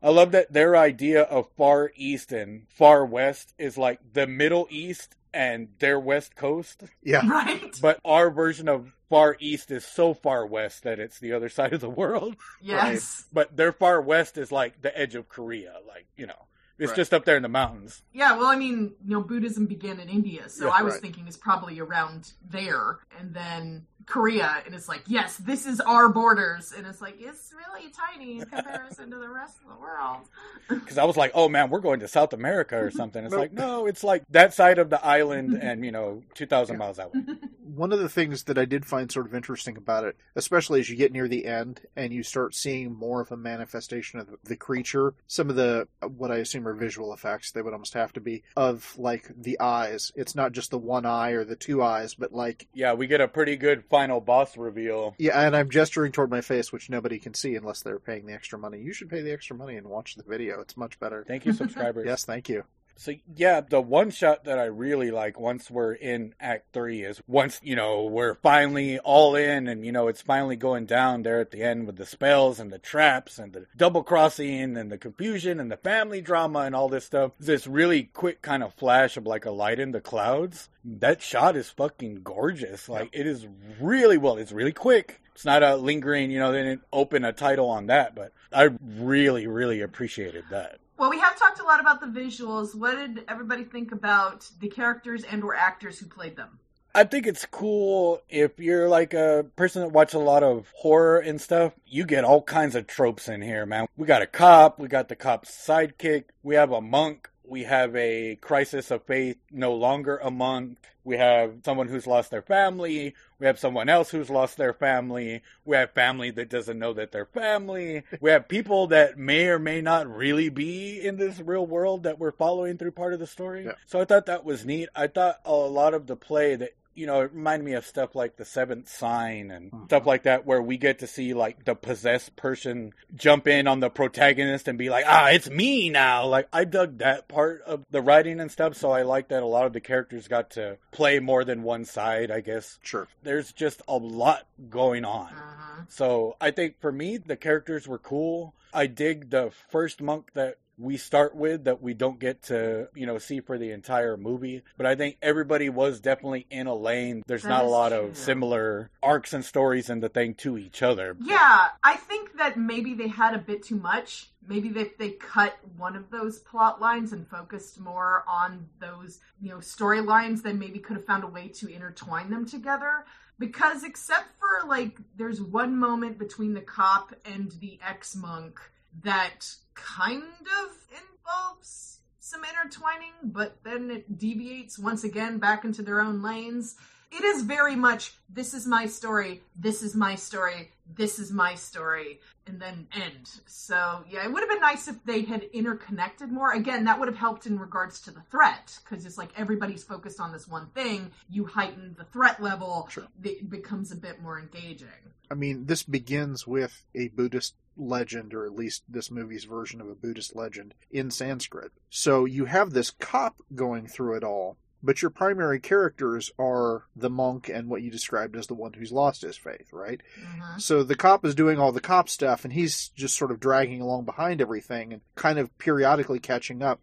I 0.03 0.11
love 0.11 0.33
that 0.33 0.53
their 0.53 0.76
idea 0.76 1.23
of 1.23 1.49
Far 1.57 1.91
East 1.95 2.33
and 2.33 2.67
Far 2.69 3.07
West 3.07 3.55
is 3.59 3.79
like 3.79 4.00
the 4.12 4.26
Middle 4.26 4.67
East 4.71 5.15
and 5.37 5.69
their 5.81 6.00
west 6.00 6.35
coast. 6.35 6.83
Yeah. 7.02 7.23
Right. 7.37 7.78
But 7.83 8.00
our 8.05 8.31
version 8.31 8.69
of 8.69 8.95
far 9.11 9.37
east 9.38 9.71
is 9.71 9.85
so 9.85 10.14
far 10.14 10.47
west 10.47 10.85
that 10.85 10.99
it's 10.99 11.19
the 11.19 11.33
other 11.33 11.49
side 11.57 11.75
of 11.75 11.81
the 11.81 11.90
world. 11.90 12.37
Yes. 12.62 13.26
Right? 13.26 13.28
But 13.33 13.57
their 13.57 13.73
far 13.73 14.00
west 14.00 14.38
is 14.38 14.50
like 14.50 14.81
the 14.81 14.97
edge 14.97 15.14
of 15.14 15.28
Korea, 15.28 15.75
like, 15.87 16.07
you 16.16 16.26
know. 16.26 16.47
It's 16.78 16.90
right. 16.90 16.97
just 16.97 17.14
up 17.14 17.25
there 17.25 17.37
in 17.37 17.43
the 17.43 17.49
mountains. 17.49 18.02
Yeah, 18.12 18.37
well, 18.37 18.47
I 18.47 18.57
mean, 18.57 18.95
you 19.05 19.14
know, 19.14 19.23
Buddhism 19.23 19.66
began 19.66 19.99
in 19.99 20.11
India, 20.11 20.49
so 20.50 20.66
yeah, 20.66 20.73
I 20.75 20.83
was 20.83 20.95
right. 20.95 21.02
thinking 21.02 21.26
it's 21.26 21.37
probably 21.37 21.81
around 21.81 22.33
there, 22.47 22.99
and 23.19 23.33
then 23.33 23.87
Korea, 24.07 24.63
and 24.65 24.75
it's 24.75 24.89
like, 24.89 25.03
yes, 25.09 25.37
this 25.37 25.67
is 25.67 25.81
our 25.81 26.09
borders, 26.09 26.73
and 26.77 26.87
it's 26.87 27.01
like 27.01 27.17
it's 27.19 27.53
really 27.53 27.91
tiny 27.91 28.39
in 28.39 28.47
comparison 28.47 29.11
to 29.11 29.19
the 29.19 29.29
rest 29.29 29.59
of 29.63 29.69
the 29.69 29.81
world. 29.81 30.21
Because 30.69 30.99
I 30.99 31.05
was 31.05 31.17
like, 31.17 31.31
oh 31.35 31.49
man, 31.49 31.71
we're 31.71 31.79
going 31.79 32.01
to 32.01 32.09
South 32.09 32.33
America 32.33 32.77
or 32.77 32.91
something. 32.91 33.25
It's 33.25 33.35
like, 33.35 33.53
no, 33.53 33.87
it's 33.87 34.03
like 34.03 34.25
that 34.31 34.53
side 34.53 34.79
of 34.79 34.91
the 34.91 35.05
island, 35.05 35.55
and 35.55 35.85
you 35.85 35.93
know, 35.93 36.25
two 36.35 36.47
thousand 36.47 36.79
miles 36.79 36.97
that 36.97 37.15
way. 37.15 37.21
One 37.77 37.93
of 37.93 38.01
the 38.01 38.09
things 38.09 38.45
that 38.45 38.59
I 38.59 38.65
did 38.65 38.85
find 38.85 39.11
sort 39.13 39.27
of 39.27 39.35
interesting 39.35 39.77
about 39.77 40.05
it, 40.05 40.17
especially 40.35 40.81
as 40.81 40.89
you 40.89 40.97
get 40.97 41.13
near 41.13 41.29
the 41.29 41.45
end 41.45 41.83
and 41.95 42.13
you 42.13 42.23
start 42.23 42.55
seeing 42.55 42.95
more 42.95 43.21
of 43.21 43.31
a 43.31 43.37
manifestation 43.37 44.19
of 44.19 44.29
the 44.45 44.57
creature, 44.57 45.15
some 45.27 45.51
of 45.51 45.57
the 45.57 45.87
what 46.01 46.31
I 46.31 46.37
assume 46.37 46.67
are 46.67 46.75
visual 46.75 47.13
effects, 47.13 47.53
they 47.53 47.63
would 47.63 47.75
almost 47.75 47.95
have 47.95 48.13
to 48.15 48.21
be 48.21 48.43
of 48.57 48.95
like 48.99 49.31
the 49.37 49.61
eyes. 49.61 50.11
It's 50.17 50.35
not 50.35 50.53
just 50.53 50.71
the 50.71 50.79
one 50.79 51.07
eye 51.07 51.31
or 51.31 51.45
the 51.45 51.55
two 51.55 51.83
eyes, 51.83 52.15
but 52.15 52.33
like 52.33 52.67
yeah, 52.73 52.95
we 52.95 53.07
get 53.07 53.21
a 53.21 53.29
pretty 53.29 53.57
good 53.57 53.89
final 53.97 54.21
boss 54.21 54.57
reveal. 54.57 55.15
Yeah, 55.19 55.41
and 55.41 55.57
I'm 55.57 55.71
gesturing 55.71 56.12
toward 56.12 56.31
my 56.31 56.41
face, 56.41 56.73
which 56.73 56.91
nobody 56.91 57.19
can 57.19 57.35
see 57.35 57.55
unless 57.55 57.83
they're 57.83 57.99
paying 57.99 58.26
the 58.26 58.33
extra 58.33 58.59
money. 58.59 58.81
You 58.81 58.93
should 58.93 59.09
pay 59.09 59.23
the 59.23 59.33
extra 59.33 59.57
money 59.57 59.76
and 59.76 59.87
watch 59.87 60.15
the 60.15 60.23
video. 60.23 60.61
It's 60.61 60.76
much 60.76 60.99
better. 60.99 61.25
Thank 61.26 61.47
you, 61.47 61.53
subscribers. 61.53 62.07
yes, 62.07 62.25
thank 62.25 62.49
you. 62.49 62.65
So 62.99 63.12
yeah, 63.35 63.61
the 63.61 63.81
one 63.81 64.11
shot 64.11 64.45
that 64.45 64.59
I 64.59 64.65
really 64.65 65.11
like 65.11 65.38
once 65.38 65.71
we're 65.71 65.93
in 65.93 66.35
Act 66.41 66.73
Three 66.73 67.03
is 67.03 67.21
once 67.26 67.61
you 67.62 67.76
know 67.76 68.05
we're 68.05 68.35
finally 68.37 68.99
all 68.99 69.37
in, 69.37 69.69
and 69.69 69.85
you 69.85 69.93
know 69.93 70.09
it's 70.09 70.23
finally 70.23 70.57
going 70.57 70.87
down 70.87 71.23
there 71.23 71.41
at 71.41 71.50
the 71.50 71.62
end 71.62 71.87
with 71.87 71.97
the 71.97 72.07
spells 72.07 72.59
and 72.59 72.73
the 72.73 72.79
traps 72.79 73.38
and 73.38 73.53
the 73.53 73.67
double 73.76 74.03
crossing 74.03 74.76
and 74.76 74.91
the 74.91 74.99
confusion 74.99 75.61
and 75.61 75.71
the 75.71 75.76
family 75.76 76.23
drama 76.23 76.61
and 76.61 76.75
all 76.75 76.88
this 76.88 77.05
stuff. 77.05 77.33
This 77.38 77.67
really 77.67 78.05
quick 78.05 78.41
kind 78.41 78.62
of 78.62 78.73
flash 78.75 79.17
of 79.17 79.26
like 79.26 79.45
a 79.45 79.50
light 79.50 79.79
in 79.79 79.93
the 79.93 80.00
clouds. 80.00 80.71
That 80.83 81.21
shot 81.21 81.55
is 81.55 81.69
fucking 81.69 82.23
gorgeous. 82.23 82.88
Like 82.88 83.11
it 83.12 83.26
is 83.26 83.47
really 83.79 84.17
well. 84.17 84.38
It's 84.38 84.53
really 84.53 84.73
quick. 84.73 85.21
It's 85.35 85.45
not 85.45 85.62
a 85.62 85.76
lingering, 85.76 86.31
you 86.31 86.38
know, 86.38 86.50
they 86.50 86.62
didn't 86.62 86.85
open 86.91 87.23
a 87.23 87.31
title 87.31 87.69
on 87.69 87.88
that, 87.88 88.15
but 88.15 88.33
I 88.50 88.71
really, 88.81 89.47
really 89.47 89.83
appreciated 89.83 90.45
that. 90.50 90.79
Well, 90.99 91.11
we 91.11 91.21
have 91.21 91.38
talked 91.38 91.61
a 91.61 91.65
lot 91.65 91.79
about 91.79 92.00
the 92.00 92.07
visuals. 92.07 92.75
What 92.75 92.97
did 92.97 93.25
everybody 93.29 93.65
think 93.65 93.93
about 93.93 94.49
the 94.61 94.69
characters 94.69 95.25
and 95.25 95.45
or 95.45 95.55
actors 95.55 95.99
who 95.99 96.07
played 96.07 96.37
them? 96.37 96.59
I 96.95 97.05
think 97.05 97.26
it's 97.26 97.45
cool 97.45 98.23
if 98.31 98.59
you're 98.59 98.88
like 98.88 99.12
a 99.12 99.45
person 99.57 99.83
that 99.83 99.93
watches 99.93 100.15
a 100.15 100.19
lot 100.19 100.43
of 100.43 100.73
horror 100.75 101.19
and 101.19 101.38
stuff. 101.38 101.75
You 101.85 102.07
get 102.07 102.25
all 102.25 102.41
kinds 102.41 102.75
of 102.75 102.87
tropes 102.87 103.29
in 103.29 103.43
here, 103.43 103.67
man. 103.67 103.87
We 103.99 104.07
got 104.07 104.23
a 104.23 104.26
cop, 104.26 104.79
we 104.79 104.88
got 104.88 105.11
the 105.11 105.17
cop's 105.17 105.50
sidekick, 105.50 106.25
we 106.43 106.55
have 106.55 106.73
a 106.73 106.81
monk, 106.81 107.29
we 107.49 107.65
have 107.65 107.95
a 107.97 108.37
crisis 108.37 108.91
of 108.91 109.05
faith, 109.05 109.37
no 109.50 109.75
longer 109.75 110.17
a 110.19 110.31
monk. 110.31 110.79
We 111.05 111.17
have 111.17 111.59
someone 111.65 111.87
who's 111.87 112.07
lost 112.07 112.33
their 112.33 112.43
family. 112.43 113.15
We 113.38 113.47
have 113.47 113.61
someone 113.61 113.88
else 113.88 114.11
who's 114.11 114.29
lost 114.29 114.57
their 114.57 114.73
family. 114.73 115.43
We 115.65 115.76
have 115.76 115.93
family 115.93 116.31
that 116.33 116.50
doesn't 116.50 116.79
know 116.79 116.93
that 116.95 117.12
they're 117.12 117.26
family. 117.26 118.03
We 118.21 118.31
have 118.31 118.49
people 118.49 118.88
that 118.88 119.17
may 119.17 119.47
or 119.47 119.61
may 119.61 119.81
not 119.81 120.12
really 120.12 120.49
be 120.49 121.00
in 121.00 121.17
this 121.17 121.38
real 121.38 121.65
world 121.65 122.03
that 122.03 122.19
we're 122.19 122.33
following 122.33 122.76
through 122.76 122.91
part 122.91 123.12
of 123.12 123.21
the 123.21 123.26
story. 123.26 123.67
Yeah. 123.67 123.73
So 123.87 124.00
I 124.00 124.05
thought 124.05 124.26
that 124.26 124.45
was 124.45 124.65
neat. 124.65 124.88
I 124.97 125.07
thought 125.07 125.41
a 125.45 125.53
lot 125.53 125.95
of 125.95 126.09
the 126.09 126.17
play 126.17 126.57
that 126.57 126.75
you 126.97 127.07
know, 127.07 127.21
it 127.21 127.33
reminded 127.33 127.65
me 127.65 127.75
of 127.75 127.87
stuff 127.87 128.15
like 128.15 128.37
the 128.37 128.45
Seventh 128.45 128.88
Sign 128.88 129.50
and 129.50 129.73
uh-huh. 129.73 129.85
stuff 129.85 130.07
like 130.07 130.25
that, 130.25 130.47
where 130.47 130.62
we 130.62 130.79
get 130.79 131.00
to 131.00 131.07
see 131.07 131.35
like 131.35 131.65
the 131.65 131.75
possessed 131.75 132.35
person 132.37 132.93
jump 133.15 133.47
in 133.47 133.67
on 133.67 133.81
the 133.81 133.91
protagonist 133.91 134.67
and 134.67 134.79
be 134.79 134.88
like, 134.88 135.05
"Ah, 135.07 135.29
it's 135.29 135.49
me 135.50 135.91
now." 135.91 136.26
Like 136.26 136.49
I 136.53 136.65
dug 136.65 136.99
that 136.99 137.29
part 137.29 137.62
of 137.62 137.85
the 137.91 138.00
writing 138.00 138.41
and 138.41 138.50
stuff, 138.50 138.76
so 138.76 138.91
I 138.91 139.03
like 139.03 139.29
that 139.29 139.43
a 139.43 139.47
lot 139.47 139.67
of 139.67 139.73
the 139.73 139.81
characters 139.81 140.26
got 140.26 140.50
to 140.53 140.79
play 140.91 141.21
more 141.21 141.45
than 141.45 141.62
one 141.62 141.85
side. 141.85 142.31
I 142.31 142.41
guess. 142.41 142.79
Sure. 142.83 143.07
There's 143.23 143.53
just 143.53 143.83
a 143.87 143.97
lot 143.97 144.47
going 144.71 145.05
on, 145.05 145.33
uh-huh. 145.33 145.83
so 145.88 146.37
I 146.41 146.50
think 146.50 146.81
for 146.81 146.91
me 146.91 147.19
the 147.19 147.37
characters 147.37 147.87
were 147.87 147.99
cool. 147.99 148.55
I 148.73 148.87
dig 148.87 149.31
the 149.31 149.53
first 149.69 150.00
monk 150.03 150.31
that 150.35 150.59
we 150.78 150.97
start 150.97 151.35
with 151.35 151.64
that 151.64 151.83
we 151.83 151.95
don't 151.95 152.18
get 152.18 152.42
to, 152.45 152.88
you 152.95 153.06
know, 153.06 153.18
see 153.18 153.40
for 153.40 153.59
the 153.59 153.71
entire 153.71 154.16
movie. 154.16 154.62
But 154.76 154.87
I 154.87 154.95
think 154.95 155.16
everybody 155.23 155.68
was 155.68 156.00
definitely 156.00 156.47
in 156.50 156.66
a 156.66 156.75
lane. 156.75 157.23
There's 157.26 157.42
that 157.42 157.49
not 157.49 157.64
a 157.64 157.68
lot 157.68 157.90
true. 157.90 158.00
of 158.00 158.16
similar 158.16 158.90
arcs 159.02 159.33
and 159.33 159.45
stories 159.45 159.88
in 159.88 160.00
the 160.00 160.09
thing 160.09 160.35
to 160.35 160.59
each 160.59 160.83
other. 160.83 161.16
Yeah, 161.23 161.68
I 161.83 161.97
think 161.97 162.37
that 162.37 162.59
maybe 162.59 162.95
they 162.95 163.09
had 163.09 163.35
a 163.35 163.38
bit 163.38 163.62
too 163.62 163.76
much. 163.76 164.30
Maybe 164.47 164.68
if 164.78 164.97
they 164.99 165.11
cut 165.11 165.56
one 165.76 165.97
of 165.97 166.11
those 166.11 166.38
plot 166.38 166.80
lines 166.80 167.12
and 167.12 167.26
focused 167.26 167.80
more 167.80 168.23
on 168.28 168.68
those, 168.78 169.18
you 169.40 169.50
know, 169.50 169.59
storylines, 169.59 170.42
then 170.42 170.59
maybe 170.59 170.78
could 170.78 170.97
have 170.97 171.06
found 171.06 171.25
a 171.25 171.28
way 171.28 171.49
to 171.49 171.68
intertwine 171.68 172.30
them 172.30 172.47
together 172.47 173.04
because 173.38 173.85
except 173.85 174.28
for 174.38 174.68
like 174.68 174.99
there's 175.16 175.42
one 175.42 175.76
moment 175.76 176.18
between 176.18 176.54
the 176.54 176.61
cop 176.61 177.14
and 177.25 177.52
the 177.61 177.78
ex 177.87 178.14
monk 178.16 178.61
that 179.03 179.47
kind 179.75 180.23
of 180.23 180.69
involves 180.91 182.00
some 182.19 182.43
intertwining, 182.45 183.12
but 183.23 183.62
then 183.65 183.91
it 183.91 184.19
deviates 184.19 184.79
once 184.79 185.05
again 185.05 185.38
back 185.38 185.65
into 185.65 185.83
their 185.83 186.00
own 186.00 186.23
lanes. 186.23 186.76
It 187.17 187.25
is 187.25 187.45
very 187.45 187.77
much 187.77 188.13
this 188.29 188.53
is 188.53 188.67
my 188.67 188.85
story, 188.85 189.41
this 189.59 189.83
is 189.83 189.95
my 189.95 190.17
story, 190.17 190.71
this 190.95 191.19
is 191.19 191.33
my 191.33 191.55
story, 191.55 192.21
and 192.47 192.61
then 192.61 192.89
end. 192.93 193.31
So, 193.47 194.05
yeah, 194.11 194.23
it 194.23 194.31
would 194.31 194.41
have 194.41 194.51
been 194.51 194.61
nice 194.61 194.87
if 194.87 195.03
they 195.07 195.23
had 195.23 195.45
interconnected 195.45 196.31
more. 196.31 196.53
Again, 196.53 196.85
that 196.85 196.99
would 196.99 197.09
have 197.09 197.17
helped 197.17 197.47
in 197.47 197.59
regards 197.59 198.03
to 198.03 198.11
the 198.11 198.21
threat, 198.31 198.79
because 198.85 199.07
it's 199.07 199.17
like 199.17 199.31
everybody's 199.35 199.83
focused 199.83 200.21
on 200.21 200.31
this 200.31 200.47
one 200.47 200.67
thing. 200.75 201.11
You 201.31 201.47
heighten 201.47 201.97
the 201.97 202.05
threat 202.05 202.43
level, 202.43 202.87
sure. 202.91 203.07
it 203.25 203.49
becomes 203.49 203.93
a 203.93 203.97
bit 203.97 204.21
more 204.21 204.39
engaging. 204.39 204.89
I 205.31 205.35
mean, 205.35 205.65
this 205.65 205.85
begins 205.85 206.47
with 206.47 206.85
a 206.95 207.09
Buddhist 207.09 207.55
legend, 207.79 208.35
or 208.35 208.45
at 208.45 208.55
least 208.55 208.83
this 208.91 209.11
movie's 209.11 209.45
version 209.45 209.81
of 209.81 209.89
a 209.89 209.95
Buddhist 209.95 210.37
legend, 210.37 210.75
in 210.91 211.11
Sanskrit. 211.11 211.73
So 211.89 212.27
you 212.27 212.45
have 212.45 212.73
this 212.73 212.91
cop 212.91 213.37
going 213.55 213.87
through 213.87 214.17
it 214.17 214.25
all, 214.25 214.59
but 214.87 215.02
your 215.02 215.11
primary 215.11 215.59
characters 215.59 216.31
are 216.38 216.85
the 216.95 217.11
monk 217.11 217.49
and 217.49 217.69
what 217.69 217.83
you 217.83 217.90
described 217.90 218.37
as 218.37 218.47
the 218.47 218.55
one 218.55 218.73
who's 218.73 218.93
lost 218.93 219.23
his 219.23 219.37
faith, 219.37 219.73
right? 219.73 220.00
Mm-hmm. 220.21 220.59
So 220.59 220.85
the 220.85 220.95
cop 220.95 221.25
is 221.25 221.35
doing 221.35 221.59
all 221.59 221.73
the 221.73 221.81
cop 221.81 222.09
stuff, 222.09 222.45
and 222.45 222.52
he's 222.52 222.88
just 222.90 223.16
sort 223.16 223.33
of 223.33 223.40
dragging 223.40 223.81
along 223.81 224.05
behind 224.05 224.40
everything 224.40 224.93
and 224.93 225.02
kind 225.16 225.38
of 225.38 225.57
periodically 225.59 226.21
catching 226.21 226.62
up. 226.62 226.81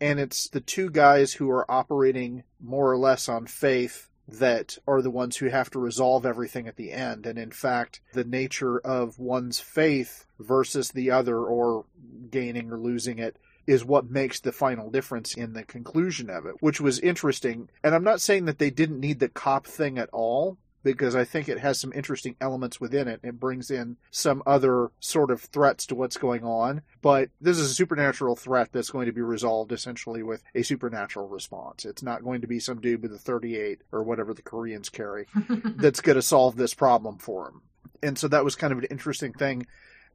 And 0.00 0.18
it's 0.18 0.48
the 0.48 0.60
two 0.60 0.90
guys 0.90 1.34
who 1.34 1.50
are 1.50 1.70
operating 1.70 2.44
more 2.60 2.90
or 2.90 2.96
less 2.96 3.28
on 3.28 3.46
faith 3.46 4.08
that 4.26 4.78
are 4.86 5.02
the 5.02 5.10
ones 5.10 5.36
who 5.36 5.48
have 5.48 5.70
to 5.70 5.78
resolve 5.78 6.24
everything 6.24 6.66
at 6.66 6.76
the 6.76 6.92
end. 6.92 7.26
And 7.26 7.38
in 7.38 7.50
fact, 7.50 8.00
the 8.14 8.24
nature 8.24 8.78
of 8.78 9.18
one's 9.18 9.60
faith 9.60 10.24
versus 10.40 10.90
the 10.90 11.10
other, 11.10 11.38
or 11.38 11.84
gaining 12.30 12.72
or 12.72 12.78
losing 12.78 13.18
it, 13.18 13.36
is 13.66 13.84
what 13.84 14.10
makes 14.10 14.40
the 14.40 14.52
final 14.52 14.90
difference 14.90 15.34
in 15.34 15.52
the 15.52 15.64
conclusion 15.64 16.30
of 16.30 16.46
it, 16.46 16.54
which 16.60 16.80
was 16.80 16.98
interesting. 17.00 17.68
And 17.82 17.94
I'm 17.94 18.04
not 18.04 18.20
saying 18.20 18.44
that 18.46 18.58
they 18.58 18.70
didn't 18.70 19.00
need 19.00 19.20
the 19.20 19.28
cop 19.28 19.66
thing 19.66 19.98
at 19.98 20.10
all, 20.10 20.58
because 20.84 21.16
I 21.16 21.24
think 21.24 21.48
it 21.48 21.58
has 21.58 21.80
some 21.80 21.92
interesting 21.92 22.36
elements 22.40 22.80
within 22.80 23.08
it. 23.08 23.20
It 23.24 23.40
brings 23.40 23.70
in 23.70 23.96
some 24.10 24.42
other 24.46 24.90
sort 25.00 25.30
of 25.30 25.40
threats 25.40 25.86
to 25.86 25.94
what's 25.94 26.18
going 26.18 26.44
on. 26.44 26.82
But 27.02 27.30
this 27.40 27.58
is 27.58 27.70
a 27.70 27.74
supernatural 27.74 28.36
threat 28.36 28.68
that's 28.70 28.90
going 28.90 29.06
to 29.06 29.12
be 29.12 29.22
resolved 29.22 29.72
essentially 29.72 30.22
with 30.22 30.44
a 30.54 30.62
supernatural 30.62 31.26
response. 31.26 31.84
It's 31.84 32.02
not 32.02 32.22
going 32.22 32.42
to 32.42 32.46
be 32.46 32.60
some 32.60 32.80
dude 32.80 33.02
with 33.02 33.14
a 33.14 33.18
38 33.18 33.80
or 33.90 34.04
whatever 34.04 34.34
the 34.34 34.42
Koreans 34.42 34.90
carry 34.90 35.26
that's 35.76 36.02
going 36.02 36.16
to 36.16 36.22
solve 36.22 36.56
this 36.56 36.74
problem 36.74 37.18
for 37.18 37.46
them. 37.46 37.62
And 38.02 38.18
so 38.18 38.28
that 38.28 38.44
was 38.44 38.54
kind 38.54 38.72
of 38.72 38.78
an 38.78 38.86
interesting 38.90 39.32
thing 39.32 39.66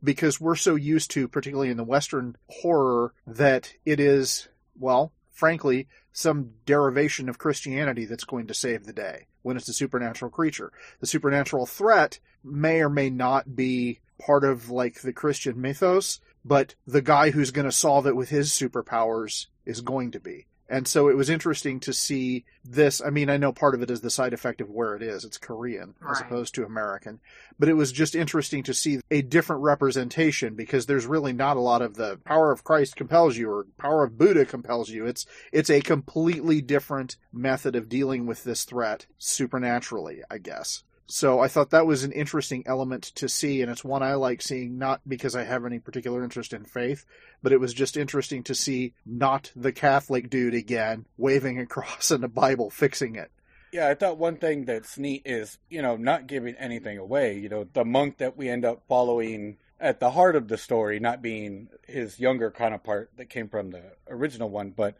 because 0.04 0.40
we're 0.40 0.56
so 0.56 0.76
used 0.76 1.12
to, 1.12 1.28
particularly 1.28 1.70
in 1.70 1.78
the 1.78 1.84
Western 1.84 2.38
horror, 2.48 3.14
that 3.28 3.74
it 3.86 4.00
is, 4.00 4.48
well, 4.78 5.12
frankly, 5.32 5.88
some 6.12 6.52
derivation 6.66 7.30
of 7.30 7.38
Christianity 7.38 8.06
that's 8.06 8.24
going 8.24 8.48
to 8.48 8.54
save 8.54 8.86
the 8.86 8.94
day 8.94 9.28
when 9.42 9.58
it's 9.58 9.70
a 9.70 9.74
supernatural 9.74 10.32
creature. 10.32 10.72
The 11.00 11.08
supernatural 11.08 11.66
threat 11.66 12.20
may 12.44 12.82
or 12.82 12.90
may 12.90 13.10
not 13.10 13.56
be 13.56 14.00
part 14.20 14.44
of 14.44 14.70
like 14.70 15.02
the 15.02 15.14
Christian 15.14 15.62
mythos, 15.62 16.20
but 16.44 16.76
the 16.86 17.02
guy 17.02 17.32
who's 17.32 17.52
going 17.52 17.66
to 17.66 17.72
solve 17.72 18.08
it 18.08 18.16
with 18.16 18.30
his 18.30 18.50
superpowers 18.50 19.48
is 19.66 19.82
going 19.82 20.12
to 20.12 20.20
be. 20.20 20.46
And 20.70 20.88
so 20.88 21.10
it 21.10 21.18
was 21.18 21.32
interesting 21.32 21.80
to 21.82 21.94
see 21.94 22.46
this. 22.64 23.02
I 23.02 23.10
mean, 23.10 23.30
I 23.30 23.38
know 23.38 23.52
part 23.52 23.74
of 23.74 23.82
it 23.82 23.90
is 23.90 24.02
the 24.02 24.12
side 24.12 24.34
effect 24.34 24.62
of 24.62 24.70
where 24.70 24.96
it 24.96 25.02
is. 25.02 25.26
It's 25.26 25.40
Korean 25.40 25.96
right. 26.00 26.12
as 26.12 26.22
opposed 26.22 26.54
to 26.56 26.64
American. 26.64 27.20
But 27.58 27.70
it 27.70 27.74
was 27.74 27.92
just 27.92 28.14
interesting 28.14 28.62
to 28.64 28.74
see 28.76 29.00
a 29.10 29.24
different 29.24 29.64
representation 29.64 30.54
because 30.54 30.86
there's 30.86 31.08
really 31.08 31.34
not 31.34 31.58
a 31.58 31.62
lot 31.62 31.82
of 31.82 31.96
the 31.96 32.18
power 32.24 32.52
of 32.52 32.64
Christ 32.64 32.96
compels 32.96 33.36
you 33.36 33.50
or 33.50 33.66
power 33.80 34.04
of 34.04 34.18
Buddha 34.18 34.46
compels 34.46 34.90
you. 34.90 35.08
It's 35.08 35.26
it's 35.52 35.72
a 35.72 35.82
completely 35.82 36.62
different 36.62 37.18
method 37.34 37.76
of 37.76 37.90
dealing 37.90 38.28
with 38.28 38.44
this 38.44 38.64
threat 38.64 39.08
supernaturally, 39.18 40.22
I 40.30 40.38
guess. 40.38 40.84
So 41.12 41.40
I 41.40 41.48
thought 41.48 41.72
that 41.72 41.88
was 41.88 42.04
an 42.04 42.12
interesting 42.12 42.64
element 42.68 43.04
to 43.16 43.28
see, 43.28 43.64
and 43.64 43.72
it's 43.72 43.84
one 43.84 44.04
I 44.04 44.14
like 44.14 44.44
seeing, 44.44 44.78
not 44.78 45.02
because 45.08 45.36
I 45.36 45.44
have 45.44 45.66
any 45.66 45.80
particular 45.80 46.24
interest 46.24 46.54
in 46.54 46.66
faith, 46.66 47.04
but 47.42 47.52
it 47.52 47.60
was 47.60 47.74
just 47.74 47.98
interesting 47.98 48.44
to 48.44 48.54
see 48.54 48.94
not 49.08 49.52
the 49.56 49.72
Catholic 49.72 50.30
dude 50.30 50.54
again 50.54 51.06
waving 51.18 51.60
a 51.60 51.66
cross 51.66 52.12
and 52.12 52.24
a 52.24 52.28
Bible 52.28 52.70
fixing 52.70 53.16
it. 53.16 53.32
Yeah, 53.72 53.88
I 53.88 53.96
thought 53.96 54.20
one 54.20 54.38
thing 54.38 54.66
that's 54.66 55.00
neat 55.00 55.24
is, 55.26 55.58
you 55.68 55.82
know, 55.82 55.96
not 55.96 56.28
giving 56.28 56.54
anything 56.56 57.00
away. 57.00 57.40
You 57.40 57.50
know, 57.50 57.68
the 57.74 57.86
monk 57.86 58.20
that 58.20 58.38
we 58.38 58.48
end 58.48 58.64
up 58.64 58.84
following 58.88 59.58
at 59.80 60.00
the 60.00 60.12
heart 60.12 60.36
of 60.36 60.48
the 60.48 60.58
story, 60.58 61.00
not 61.00 61.24
being 61.24 61.70
his 61.88 62.20
younger 62.20 62.52
counterpart 62.52 63.10
that 63.18 63.30
came 63.30 63.50
from 63.50 63.72
the 63.72 63.82
original 64.08 64.50
one, 64.52 64.70
but 64.70 64.96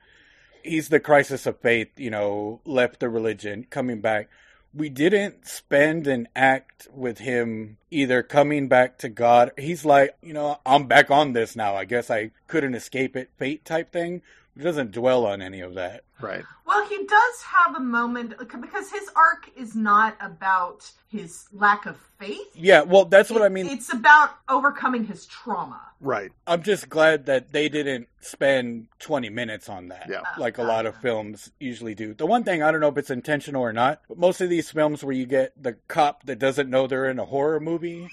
he's 0.64 0.90
the 0.90 1.00
crisis 1.00 1.46
of 1.46 1.60
faith, 1.60 1.90
you 1.98 2.10
know, 2.10 2.62
left 2.66 3.00
the 3.00 3.10
religion, 3.10 3.68
coming 3.70 4.02
back. 4.02 4.28
We 4.74 4.90
didn't 4.90 5.48
spend 5.48 6.06
an 6.08 6.28
act 6.36 6.88
with 6.94 7.20
him 7.20 7.78
either 7.90 8.22
coming 8.22 8.68
back 8.68 8.98
to 9.00 9.10
God. 9.10 9.52
He's 9.58 9.84
like, 9.84 10.16
you 10.22 10.34
know, 10.34 10.60
I'm 10.66 10.86
back 10.86 11.10
on 11.10 11.34
this 11.34 11.56
now. 11.56 11.76
I 11.76 11.86
guess 11.86 12.12
I 12.12 12.32
couldn't 12.48 12.76
escape 12.76 13.16
it, 13.16 13.32
fate 13.38 13.66
type 13.66 13.92
thing. 13.92 14.22
He 14.56 14.64
doesn't 14.64 14.92
dwell 14.92 15.26
on 15.26 15.42
any 15.42 15.62
of 15.62 15.74
that. 15.76 16.04
Right. 16.22 16.44
Well, 16.66 16.86
he 16.88 16.98
does 17.06 17.42
have 17.42 17.76
a 17.76 17.80
moment 17.80 18.34
uh, 18.40 18.58
because 18.58 18.92
his 18.92 19.10
arc 19.16 19.50
is 19.56 19.76
not 19.76 20.16
about 20.22 20.92
his 21.10 21.48
lack 21.52 21.86
of 21.88 21.98
faith. 22.20 22.48
Yeah, 22.54 22.82
well, 22.82 23.06
that's 23.06 23.32
what 23.32 23.42
I 23.42 23.50
mean. 23.50 23.66
It's 23.68 23.92
about 23.92 24.32
overcoming 24.48 25.06
his 25.06 25.26
trauma. 25.26 25.82
Right. 26.02 26.32
I'm 26.46 26.62
just 26.62 26.88
glad 26.90 27.26
that 27.26 27.52
they 27.52 27.68
didn't 27.70 28.08
spend 28.22 28.88
20 29.00 29.30
minutes 29.30 29.68
on 29.68 29.88
that, 29.90 30.08
Yeah. 30.10 30.20
Uh, 30.22 30.24
like 30.40 30.58
a 30.58 30.62
uh, 30.62 30.68
lot 30.68 30.86
of 30.86 30.96
films 30.98 31.52
usually 31.60 31.96
do. 31.96 32.14
The 32.14 32.26
one 32.28 32.44
thing, 32.44 32.62
I 32.62 32.72
don't 32.72 32.80
know 32.82 32.90
if 32.90 32.98
it's 32.98 33.10
intentional 33.10 33.62
or 33.64 33.74
not, 33.74 34.02
but 34.08 34.18
most 34.20 34.40
of 34.40 34.50
these 34.50 34.70
films 34.70 35.04
where 35.04 35.14
you 35.16 35.26
get 35.26 35.52
the 35.62 35.74
cop 35.88 36.24
that 36.26 36.38
doesn't 36.40 36.70
know 36.70 36.86
they're 36.86 37.10
in 37.10 37.18
a 37.20 37.26
horror 37.26 37.60
movie, 37.60 38.08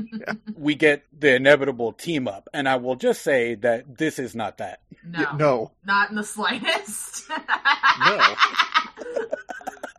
we 0.56 0.74
get 0.74 1.04
the 1.16 1.34
inevitable 1.36 1.92
team 1.92 2.26
up. 2.26 2.48
And 2.54 2.68
I 2.68 2.76
will 2.76 2.96
just 2.96 3.22
say 3.22 3.54
that 3.56 3.98
this 3.98 4.18
is 4.18 4.34
not 4.34 4.58
that. 4.58 4.80
No, 5.04 5.20
Yeah, 5.20 5.32
no. 5.36 5.70
not 5.84 6.10
in 6.10 6.16
the 6.16 6.24
slightest. 6.24 7.24
No. 7.48 8.34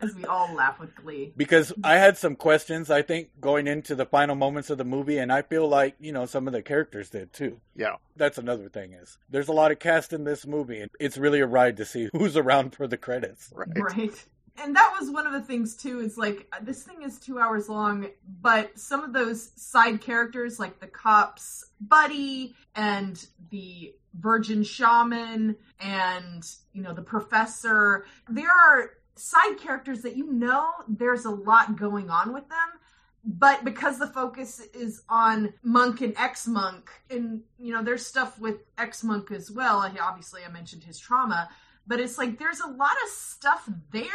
As 0.02 0.14
we 0.14 0.24
all 0.24 0.54
laugh 0.54 0.80
with 0.80 0.94
glee. 0.94 1.34
Because 1.36 1.74
I 1.84 1.96
had 1.96 2.16
some 2.16 2.34
questions, 2.34 2.90
I 2.90 3.02
think, 3.02 3.28
going 3.38 3.66
into 3.66 3.94
the 3.94 4.06
final 4.06 4.34
moments 4.34 4.70
of 4.70 4.78
the 4.78 4.84
movie, 4.84 5.18
and 5.18 5.30
I 5.30 5.42
feel 5.42 5.68
like, 5.68 5.94
you 6.00 6.10
know, 6.10 6.24
some 6.24 6.46
of 6.46 6.54
the 6.54 6.62
characters 6.62 7.10
did 7.10 7.34
too. 7.34 7.60
Yeah. 7.76 7.96
That's 8.16 8.38
another 8.38 8.70
thing 8.70 8.94
is 8.94 9.18
there's 9.28 9.48
a 9.48 9.52
lot 9.52 9.72
of 9.72 9.78
cast 9.78 10.14
in 10.14 10.24
this 10.24 10.46
movie, 10.46 10.80
and 10.80 10.90
it's 10.98 11.18
really 11.18 11.40
a 11.40 11.46
ride 11.46 11.76
to 11.76 11.84
see 11.84 12.08
who's 12.14 12.36
around 12.36 12.74
for 12.74 12.86
the 12.86 12.96
credits. 12.96 13.52
Right. 13.54 13.68
Right. 13.76 14.24
And 14.62 14.74
that 14.76 14.94
was 14.98 15.10
one 15.10 15.26
of 15.26 15.32
the 15.32 15.40
things 15.42 15.76
too. 15.76 16.00
Is 16.00 16.18
like 16.18 16.52
this 16.62 16.82
thing 16.82 17.02
is 17.02 17.18
two 17.18 17.38
hours 17.38 17.68
long, 17.68 18.08
but 18.40 18.78
some 18.78 19.02
of 19.02 19.12
those 19.12 19.50
side 19.56 20.00
characters, 20.00 20.58
like 20.58 20.80
the 20.80 20.86
cops 20.86 21.66
buddy 21.80 22.54
and 22.74 23.24
the 23.50 23.94
virgin 24.14 24.62
shaman, 24.62 25.56
and 25.80 26.44
you 26.72 26.82
know 26.82 26.94
the 26.94 27.02
professor, 27.02 28.06
there 28.28 28.48
are 28.48 28.90
side 29.14 29.58
characters 29.58 30.02
that 30.02 30.16
you 30.16 30.32
know 30.32 30.70
there's 30.88 31.24
a 31.24 31.30
lot 31.30 31.76
going 31.76 32.10
on 32.10 32.32
with 32.32 32.48
them. 32.48 32.58
But 33.22 33.64
because 33.64 33.98
the 33.98 34.06
focus 34.06 34.60
is 34.72 35.02
on 35.10 35.52
monk 35.62 36.00
and 36.00 36.14
ex 36.16 36.46
monk, 36.46 36.90
and 37.10 37.42
you 37.58 37.72
know 37.72 37.82
there's 37.82 38.06
stuff 38.06 38.38
with 38.40 38.56
ex 38.78 39.04
monk 39.04 39.30
as 39.30 39.50
well. 39.50 39.86
Obviously, 40.00 40.40
I 40.46 40.50
mentioned 40.50 40.84
his 40.84 40.98
trauma, 40.98 41.50
but 41.90 41.98
it's 41.98 42.16
like 42.18 42.38
there's 42.38 42.60
a 42.60 42.68
lot 42.68 42.96
of 43.04 43.10
stuff 43.10 43.68
there 43.90 44.06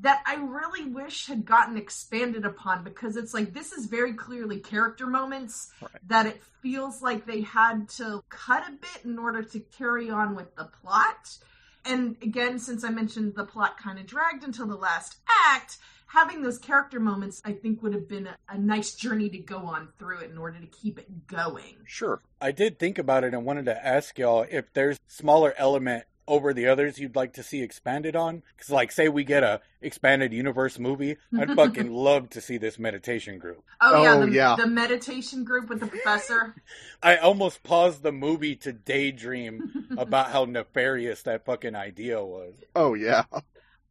that 0.00 0.22
I 0.26 0.36
really 0.36 0.84
wish 0.84 1.26
had 1.26 1.44
gotten 1.44 1.76
expanded 1.76 2.46
upon 2.46 2.84
because 2.84 3.16
it's 3.18 3.34
like 3.34 3.52
this 3.52 3.70
is 3.72 3.84
very 3.84 4.14
clearly 4.14 4.60
character 4.60 5.06
moments 5.06 5.70
Right. 5.82 5.90
that 6.06 6.24
it 6.24 6.42
feels 6.62 7.02
like 7.02 7.26
they 7.26 7.42
had 7.42 7.90
to 7.90 8.24
cut 8.30 8.66
a 8.66 8.72
bit 8.72 9.04
in 9.04 9.18
order 9.18 9.42
to 9.42 9.60
carry 9.60 10.08
on 10.08 10.36
with 10.36 10.56
the 10.56 10.64
plot. 10.64 11.36
And 11.84 12.16
again, 12.22 12.58
since 12.58 12.82
I 12.82 12.88
mentioned 12.88 13.34
the 13.34 13.44
plot 13.44 13.76
kind 13.76 13.98
of 13.98 14.06
dragged 14.06 14.42
until 14.42 14.66
the 14.66 14.76
last 14.76 15.18
act, 15.50 15.76
having 16.06 16.40
those 16.40 16.58
character 16.58 16.98
moments 16.98 17.42
I 17.44 17.52
think 17.52 17.82
would 17.82 17.92
have 17.92 18.08
been 18.08 18.26
a, 18.26 18.36
a 18.48 18.56
nice 18.56 18.94
journey 18.94 19.28
to 19.28 19.38
go 19.38 19.58
on 19.58 19.88
through 19.98 20.20
it 20.20 20.30
in 20.30 20.38
order 20.38 20.60
to 20.60 20.66
keep 20.66 20.98
it 20.98 21.26
going. 21.26 21.76
Sure. 21.84 22.20
I 22.40 22.52
did 22.52 22.78
think 22.78 22.96
about 22.96 23.22
it 23.24 23.34
and 23.34 23.44
wanted 23.44 23.66
to 23.66 23.86
ask 23.86 24.18
y'all 24.18 24.46
if 24.50 24.72
there's 24.72 24.96
smaller 25.08 25.52
element 25.58 26.04
over 26.28 26.52
the 26.54 26.66
others 26.68 26.98
you'd 26.98 27.16
like 27.16 27.32
to 27.34 27.42
see 27.42 27.62
expanded 27.62 28.14
on. 28.14 28.42
Because, 28.56 28.70
like, 28.70 28.92
say 28.92 29.08
we 29.08 29.24
get 29.24 29.42
a 29.42 29.60
expanded 29.80 30.32
universe 30.32 30.78
movie, 30.78 31.16
I'd 31.36 31.54
fucking 31.54 31.90
love 31.92 32.30
to 32.30 32.40
see 32.40 32.58
this 32.58 32.78
meditation 32.78 33.38
group. 33.38 33.64
Oh, 33.80 34.02
yeah, 34.02 34.14
Oh, 34.14 34.26
the, 34.26 34.32
yeah. 34.32 34.56
the 34.56 34.66
meditation 34.66 35.44
group 35.44 35.68
with 35.68 35.80
the 35.80 35.86
professor. 35.86 36.54
I 37.02 37.16
almost 37.16 37.62
paused 37.62 38.02
the 38.02 38.12
movie 38.12 38.56
to 38.56 38.72
daydream 38.72 39.88
about 39.98 40.30
how 40.30 40.44
nefarious 40.44 41.22
that 41.22 41.44
fucking 41.44 41.74
idea 41.74 42.22
was. 42.24 42.54
Oh 42.76 42.94
yeah. 42.94 43.24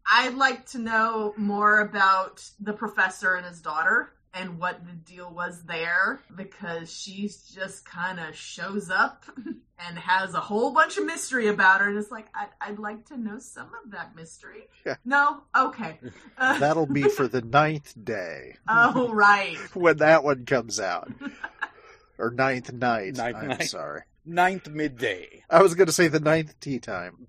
I'd 0.10 0.36
like 0.36 0.66
to 0.68 0.80
know 0.80 1.34
more 1.38 1.80
about 1.82 2.44
the 2.60 2.74
professor 2.74 3.36
and 3.36 3.46
his 3.46 3.62
daughter 3.62 4.14
and 4.38 4.60
what 4.60 4.86
the 4.86 4.94
deal 4.94 5.30
was 5.34 5.64
there 5.64 6.20
because 6.36 6.92
she's 6.92 7.42
just 7.50 7.86
kind 7.86 8.20
of 8.20 8.36
shows 8.36 8.90
up 8.90 9.26
and 9.88 9.98
has 9.98 10.34
a 10.34 10.40
whole 10.40 10.72
bunch 10.74 10.98
of 10.98 11.06
mystery 11.06 11.48
about 11.48 11.82
her 11.82 11.90
and 11.90 11.98
it's 11.98 12.12
like 12.12 12.28
I'd, 12.36 12.50
I'd 12.62 12.80
like 12.80 13.06
to 13.08 13.18
know 13.18 13.40
some 13.40 13.70
of 13.84 13.92
that 13.92 14.16
mystery 14.16 14.68
Yeah. 14.86 14.96
no 15.06 15.42
okay 15.56 16.00
Uh, 16.38 16.60
That'll 16.60 16.86
be 16.86 17.04
for 17.10 17.28
the 17.28 17.42
ninth 17.60 17.94
day 18.04 18.56
oh 18.68 19.12
right 19.14 19.58
when 19.76 19.98
that 19.98 20.24
one 20.24 20.46
comes 20.46 20.80
out. 20.80 21.12
Or 22.20 22.32
ninth 22.32 22.74
night. 22.74 23.16
Ninth 23.16 23.38
I'm 23.38 23.48
night. 23.50 23.70
sorry. 23.70 24.02
Ninth 24.26 24.68
midday. 24.70 25.44
I 25.52 25.62
was 25.62 25.76
going 25.76 25.86
to 25.86 25.94
say 25.94 26.08
the 26.08 26.20
ninth 26.20 26.60
tea 26.60 26.80
time. 26.80 27.28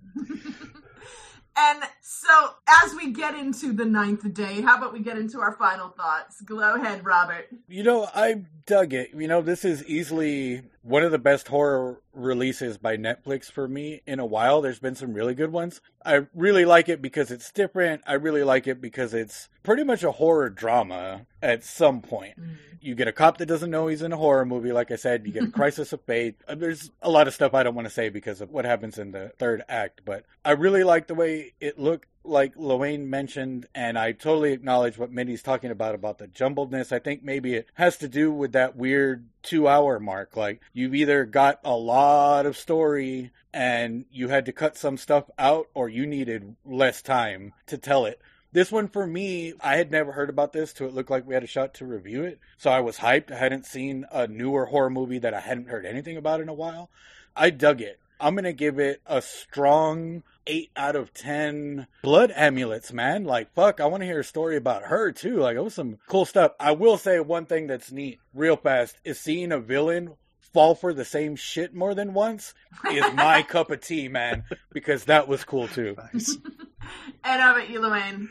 And 1.58 1.82
so 2.00 2.50
as 2.84 2.94
we 2.94 3.12
get 3.12 3.34
into 3.34 3.72
the 3.72 3.84
ninth 3.84 4.32
day 4.32 4.60
how 4.60 4.78
about 4.78 4.92
we 4.92 5.00
get 5.00 5.18
into 5.18 5.40
our 5.40 5.52
final 5.52 5.88
thoughts? 5.88 6.40
Go 6.42 6.60
ahead 6.60 7.04
robert. 7.04 7.48
You 7.68 7.82
know, 7.82 8.08
I 8.14 8.42
dug 8.68 8.92
it. 8.92 9.11
You 9.16 9.26
know, 9.26 9.40
this 9.40 9.64
is 9.64 9.83
easily 9.85 10.62
one 10.83 11.02
of 11.02 11.11
the 11.11 11.18
best 11.18 11.48
horror 11.48 12.02
releases 12.12 12.76
by 12.76 12.96
Netflix 12.96 13.50
for 13.50 13.66
me 13.66 14.02
in 14.07 14.20
a 14.20 14.26
while. 14.26 14.61
There's 14.61 14.78
been 14.78 14.94
some 14.94 15.14
really 15.14 15.35
good 15.35 15.50
ones. 15.50 15.81
I 16.04 16.26
really 16.35 16.66
like 16.66 16.88
it 16.88 17.00
because 17.00 17.31
it's 17.31 17.50
different. 17.50 18.02
I 18.07 18.12
really 18.14 18.44
like 18.44 18.66
it 18.66 18.81
because 18.81 19.14
it's 19.14 19.48
pretty 19.62 19.85
much 19.85 20.04
a 20.04 20.12
horror 20.12 20.50
drama 20.50 21.26
at 21.42 21.64
some 21.64 22.02
point. 22.02 22.35
You 22.81 22.94
get 22.94 23.09
a 23.09 23.12
cop 23.12 23.38
that 23.38 23.46
doesn't 23.46 23.70
know 23.70 23.88
he's 23.88 24.02
in 24.02 24.12
a 24.12 24.16
horror 24.16 24.44
movie, 24.44 24.72
like 24.72 24.90
I 24.90 24.96
said. 24.96 25.26
You 25.26 25.33
get 25.33 25.44
a 25.44 25.50
crisis 25.50 25.92
of 25.92 26.02
faith. 26.02 26.35
Uh, 26.46 26.54
There's 26.54 26.90
a 27.02 27.11
lot 27.11 27.26
of 27.26 27.35
stuff 27.35 27.54
I 27.54 27.62
don't 27.62 27.74
want 27.74 27.88
to 27.88 27.94
say 27.94 28.11
because 28.11 28.40
of 28.40 28.50
what 28.50 28.66
happens 28.66 28.98
in 28.98 29.12
the 29.12 29.33
third 29.38 29.62
act, 29.68 30.02
but 30.04 30.24
I 30.44 30.52
really 30.52 30.85
like 30.85 31.07
the 31.07 31.14
way 31.14 31.54
it 31.61 31.78
looked 31.78 32.07
like 32.28 32.54
Loane 32.56 33.08
mentioned, 33.10 33.66
and 33.74 33.98
I 33.98 34.12
totally 34.12 34.52
acknowledge 34.52 34.98
what 34.98 35.12
Mindy's 35.12 35.42
talking 35.42 35.70
about 35.70 35.94
about 35.94 36.18
the 36.18 36.28
jumbledness. 36.28 36.92
I 36.92 36.98
think 36.98 37.22
maybe 37.22 37.54
it 37.54 37.68
has 37.74 37.96
to 37.98 38.08
do 38.08 38.30
with 38.30 38.52
that 38.52 38.76
weird 38.76 39.28
two 39.42 39.66
hour 39.68 39.98
mark. 39.98 40.36
Like 40.36 40.60
you've 40.72 40.94
either 40.94 41.24
got 41.24 41.60
a 41.64 41.74
lot 41.74 42.46
of 42.46 42.56
story 42.56 43.30
and 43.52 44.04
you 44.10 44.28
had 44.28 44.46
to 44.46 44.52
cut 44.52 44.76
some 44.76 44.96
stuff 44.96 45.24
out, 45.38 45.68
or 45.74 45.88
you 45.88 46.06
needed 46.06 46.56
less 46.64 47.02
time 47.02 47.52
to 47.66 47.78
tell 47.78 48.04
it. 48.04 48.20
This 48.50 48.72
one 48.72 48.88
for 48.88 49.06
me, 49.06 49.52
I 49.60 49.76
had 49.76 49.90
never 49.90 50.12
heard 50.12 50.30
about 50.30 50.52
this 50.52 50.72
till 50.72 50.88
it 50.88 50.94
looked 50.94 51.10
like 51.10 51.26
we 51.26 51.34
had 51.34 51.44
a 51.44 51.48
shot 51.48 51.74
to 51.74 51.86
review 51.86 52.24
it. 52.24 52.40
So 52.56 52.70
I 52.70 52.80
was 52.80 52.98
hyped. 52.98 53.30
I 53.30 53.36
hadn't 53.36 53.66
seen 53.66 54.06
a 54.10 54.26
newer 54.26 54.66
horror 54.66 54.90
movie 54.90 55.18
that 55.18 55.34
I 55.34 55.40
hadn't 55.40 55.68
heard 55.68 55.84
anything 55.84 56.16
about 56.16 56.40
in 56.40 56.48
a 56.48 56.54
while. 56.54 56.90
I 57.36 57.50
dug 57.50 57.80
it. 57.82 58.00
I'm 58.20 58.34
going 58.34 58.44
to 58.44 58.52
give 58.52 58.78
it 58.78 59.00
a 59.06 59.22
strong 59.22 60.22
8 60.48 60.70
out 60.74 60.96
of 60.96 61.14
10 61.14 61.87
blood 62.02 62.32
amulets, 62.34 62.92
man. 62.92 63.24
Like, 63.24 63.52
fuck, 63.54 63.80
I 63.80 63.87
want 63.87 64.00
to 64.00 64.06
hear 64.06 64.20
a 64.20 64.24
story 64.24 64.56
about 64.56 64.84
her, 64.84 65.12
too. 65.12 65.37
Like, 65.37 65.56
it 65.56 65.62
was 65.62 65.74
some 65.74 65.98
cool 66.08 66.24
stuff. 66.24 66.52
I 66.58 66.72
will 66.72 66.96
say 66.96 67.20
one 67.20 67.46
thing 67.46 67.66
that's 67.68 67.92
neat, 67.92 68.18
real 68.34 68.56
fast, 68.56 68.96
is 69.04 69.20
seeing 69.20 69.52
a 69.52 69.61
villain 69.61 70.14
fall 70.52 70.74
for 70.74 70.94
the 70.94 71.04
same 71.04 71.37
shit 71.37 71.74
more 71.74 71.94
than 71.94 72.14
once 72.14 72.54
is 72.90 73.04
my 73.14 73.42
cup 73.48 73.70
of 73.70 73.82
tea, 73.82 74.08
man, 74.08 74.44
because 74.72 75.04
that 75.04 75.28
was 75.28 75.44
cool, 75.44 75.68
too. 75.68 75.94
Nice. 76.12 76.37
and 77.24 77.40
how 77.40 77.54
about 77.54 77.68
you 77.68 77.80
Luann? 77.80 78.28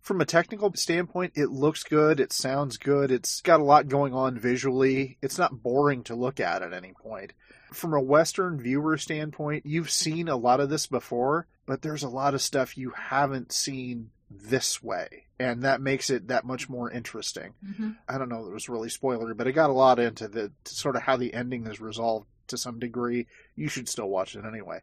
From 0.00 0.20
a 0.20 0.26
technical 0.26 0.72
standpoint, 0.74 1.34
it 1.36 1.50
looks 1.50 1.84
good. 1.84 2.18
It 2.18 2.32
sounds 2.32 2.78
good. 2.78 3.12
It's 3.12 3.40
got 3.42 3.60
a 3.60 3.64
lot 3.64 3.86
going 3.86 4.12
on 4.12 4.38
visually. 4.38 5.18
It's 5.22 5.38
not 5.38 5.62
boring 5.62 6.02
to 6.04 6.16
look 6.16 6.40
at 6.40 6.62
at 6.62 6.72
any 6.72 6.92
point. 6.92 7.32
From 7.72 7.94
a 7.94 8.00
Western 8.00 8.60
viewer 8.60 8.96
standpoint, 8.98 9.66
you've 9.66 9.90
seen 9.90 10.28
a 10.28 10.36
lot 10.36 10.60
of 10.60 10.70
this 10.70 10.86
before, 10.86 11.46
but 11.66 11.82
there's 11.82 12.02
a 12.02 12.08
lot 12.08 12.34
of 12.34 12.42
stuff 12.42 12.76
you 12.76 12.90
haven't 12.90 13.52
seen 13.52 14.10
this 14.30 14.82
way. 14.82 15.26
And 15.38 15.62
that 15.62 15.80
makes 15.80 16.10
it 16.10 16.28
that 16.28 16.44
much 16.44 16.68
more 16.68 16.90
interesting. 16.90 17.54
Mhm. 17.64 17.96
I 18.08 18.18
don't 18.18 18.28
know 18.28 18.42
if 18.42 18.50
it 18.50 18.54
was 18.54 18.68
really 18.68 18.88
spoilery, 18.88 19.36
but 19.36 19.46
it 19.46 19.52
got 19.52 19.70
a 19.70 19.74
lot 19.74 19.98
into 19.98 20.28
the 20.28 20.52
sort 20.64 20.96
of 20.96 21.02
how 21.02 21.16
the 21.16 21.32
ending 21.32 21.66
is 21.66 21.80
resolved 21.80 22.26
to 22.48 22.58
some 22.58 22.78
degree. 22.78 23.26
You 23.56 23.68
should 23.68 23.88
still 23.88 24.08
watch 24.08 24.36
it 24.36 24.44
anyway. 24.44 24.80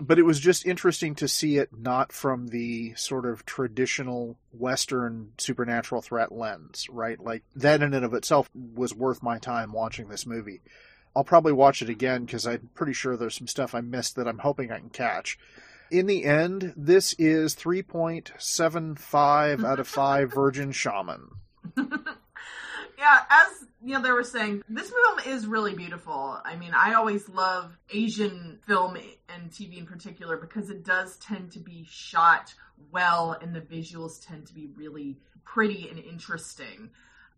But 0.00 0.20
it 0.20 0.22
was 0.22 0.38
just 0.38 0.66
interesting 0.66 1.16
to 1.16 1.26
see 1.26 1.56
it 1.56 1.70
not 1.76 2.12
from 2.12 2.48
the 2.48 2.94
sort 2.94 3.26
of 3.26 3.44
traditional 3.44 4.38
Western 4.52 5.32
supernatural 5.36 6.00
threat 6.00 6.30
lens, 6.30 6.86
right? 6.88 7.18
Like 7.18 7.42
that 7.56 7.82
in 7.82 7.92
and 7.92 8.04
of 8.04 8.14
itself 8.14 8.48
was 8.54 8.94
worth 8.94 9.22
my 9.22 9.38
time 9.38 9.72
watching 9.72 10.08
this 10.08 10.26
movie. 10.26 10.62
I'll 11.14 11.24
probably 11.24 11.52
watch 11.52 11.82
it 11.82 11.88
again 11.88 12.24
because 12.24 12.46
I'm 12.46 12.70
pretty 12.74 12.92
sure 12.92 13.16
there's 13.16 13.36
some 13.36 13.48
stuff 13.48 13.74
I 13.74 13.80
missed 13.80 14.16
that 14.16 14.28
I'm 14.28 14.38
hoping 14.38 14.70
I 14.70 14.78
can 14.78 14.90
catch. 14.90 15.38
In 15.90 16.06
the 16.06 16.24
end, 16.24 16.72
this 16.76 17.14
is 17.18 17.56
3.75 17.56 19.64
out 19.64 19.80
of 19.80 19.88
5 19.88 20.30
Virgin 20.34 20.70
Shaman. 20.70 21.30
yeah, 21.76 23.18
as 23.28 23.64
you 23.82 23.94
know, 23.94 24.02
they 24.02 24.12
were 24.12 24.22
saying 24.22 24.62
this 24.68 24.90
film 24.90 25.18
is 25.26 25.46
really 25.46 25.74
beautiful. 25.74 26.38
I 26.44 26.54
mean, 26.56 26.72
I 26.74 26.94
always 26.94 27.28
love 27.28 27.76
Asian 27.92 28.60
film 28.66 28.96
and 29.28 29.50
TV 29.50 29.78
in 29.78 29.86
particular 29.86 30.36
because 30.36 30.70
it 30.70 30.84
does 30.84 31.16
tend 31.16 31.50
to 31.52 31.58
be 31.58 31.86
shot 31.90 32.54
well 32.92 33.36
and 33.40 33.54
the 33.54 33.60
visuals 33.60 34.24
tend 34.24 34.46
to 34.46 34.54
be 34.54 34.68
really 34.76 35.18
pretty 35.44 35.88
and 35.88 35.98
interesting. 35.98 36.90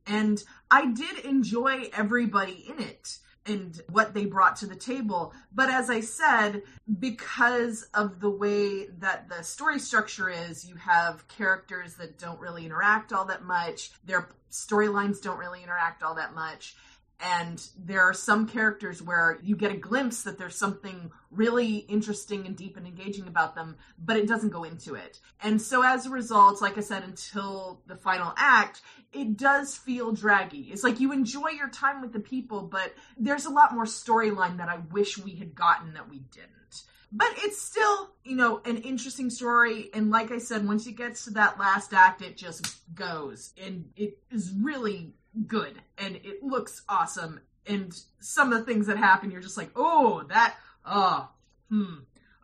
And 0.06 0.42
I 0.70 0.92
did 0.92 1.24
enjoy 1.24 1.90
everybody 1.96 2.66
in 2.68 2.82
it 2.82 3.18
and 3.46 3.80
what 3.88 4.14
they 4.14 4.24
brought 4.24 4.56
to 4.56 4.66
the 4.66 4.76
table. 4.76 5.32
But 5.52 5.68
as 5.68 5.90
I 5.90 6.00
said, 6.00 6.62
because 6.98 7.88
of 7.94 8.20
the 8.20 8.30
way 8.30 8.86
that 8.98 9.28
the 9.28 9.42
story 9.42 9.78
structure 9.78 10.28
is, 10.28 10.64
you 10.64 10.76
have 10.76 11.26
characters 11.28 11.94
that 11.96 12.18
don't 12.18 12.40
really 12.40 12.64
interact 12.64 13.12
all 13.12 13.24
that 13.26 13.44
much. 13.44 13.90
Their 14.04 14.28
storylines 14.50 15.20
don't 15.20 15.38
really 15.38 15.62
interact 15.62 16.02
all 16.02 16.14
that 16.14 16.34
much. 16.34 16.76
And 17.24 17.64
there 17.78 18.00
are 18.02 18.12
some 18.12 18.48
characters 18.48 19.00
where 19.00 19.38
you 19.42 19.54
get 19.54 19.70
a 19.70 19.76
glimpse 19.76 20.24
that 20.24 20.38
there's 20.38 20.56
something 20.56 21.12
really 21.30 21.76
interesting 21.76 22.46
and 22.46 22.56
deep 22.56 22.76
and 22.76 22.84
engaging 22.84 23.28
about 23.28 23.54
them, 23.54 23.76
but 23.96 24.16
it 24.16 24.26
doesn't 24.26 24.50
go 24.50 24.64
into 24.64 24.96
it. 24.96 25.20
And 25.40 25.62
so 25.62 25.84
as 25.84 26.04
a 26.06 26.10
result, 26.10 26.60
like 26.60 26.76
I 26.78 26.80
said, 26.80 27.04
until 27.04 27.80
the 27.86 27.94
final 27.94 28.34
act, 28.36 28.82
it 29.12 29.36
does 29.36 29.76
feel 29.76 30.10
draggy. 30.10 30.70
It's 30.72 30.82
like 30.82 30.98
you 30.98 31.12
enjoy 31.12 31.50
your 31.50 31.68
time 31.68 32.00
with 32.00 32.12
the 32.12 32.20
people, 32.20 32.62
but 32.62 32.92
there's 33.16 33.46
a 33.46 33.50
lot 33.50 33.72
more 33.72 33.84
storyline 33.84 34.56
that 34.56 34.68
I 34.68 34.78
wish 34.90 35.16
we 35.16 35.36
had 35.36 35.54
gotten 35.54 35.94
that 35.94 36.10
we 36.10 36.18
didn't. 36.18 36.82
But 37.12 37.28
it's 37.36 37.60
still, 37.60 38.10
you 38.24 38.36
know, 38.36 38.62
an 38.64 38.78
interesting 38.78 39.28
story. 39.30 39.90
And 39.92 40.10
like 40.10 40.32
I 40.32 40.38
said, 40.38 40.66
once 40.66 40.86
it 40.86 40.96
gets 40.96 41.26
to 41.26 41.30
that 41.32 41.58
last 41.58 41.92
act, 41.92 42.22
it 42.22 42.36
just 42.38 42.74
goes. 42.94 43.52
And 43.62 43.90
it 43.96 44.18
is 44.30 44.52
really 44.58 45.12
good 45.46 45.80
and 45.98 46.16
it 46.16 46.42
looks 46.42 46.82
awesome. 46.88 47.40
And 47.66 47.94
some 48.20 48.52
of 48.52 48.58
the 48.58 48.64
things 48.64 48.88
that 48.88 48.96
happen, 48.96 49.30
you're 49.30 49.40
just 49.40 49.56
like, 49.56 49.70
oh, 49.76 50.24
that, 50.28 50.56
oh, 50.84 51.28
hmm, 51.68 51.94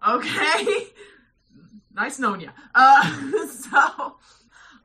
okay. 0.06 0.86
nice 1.94 2.18
knowing 2.18 2.42
you. 2.42 2.50
Uh, 2.74 3.46
so 3.48 4.16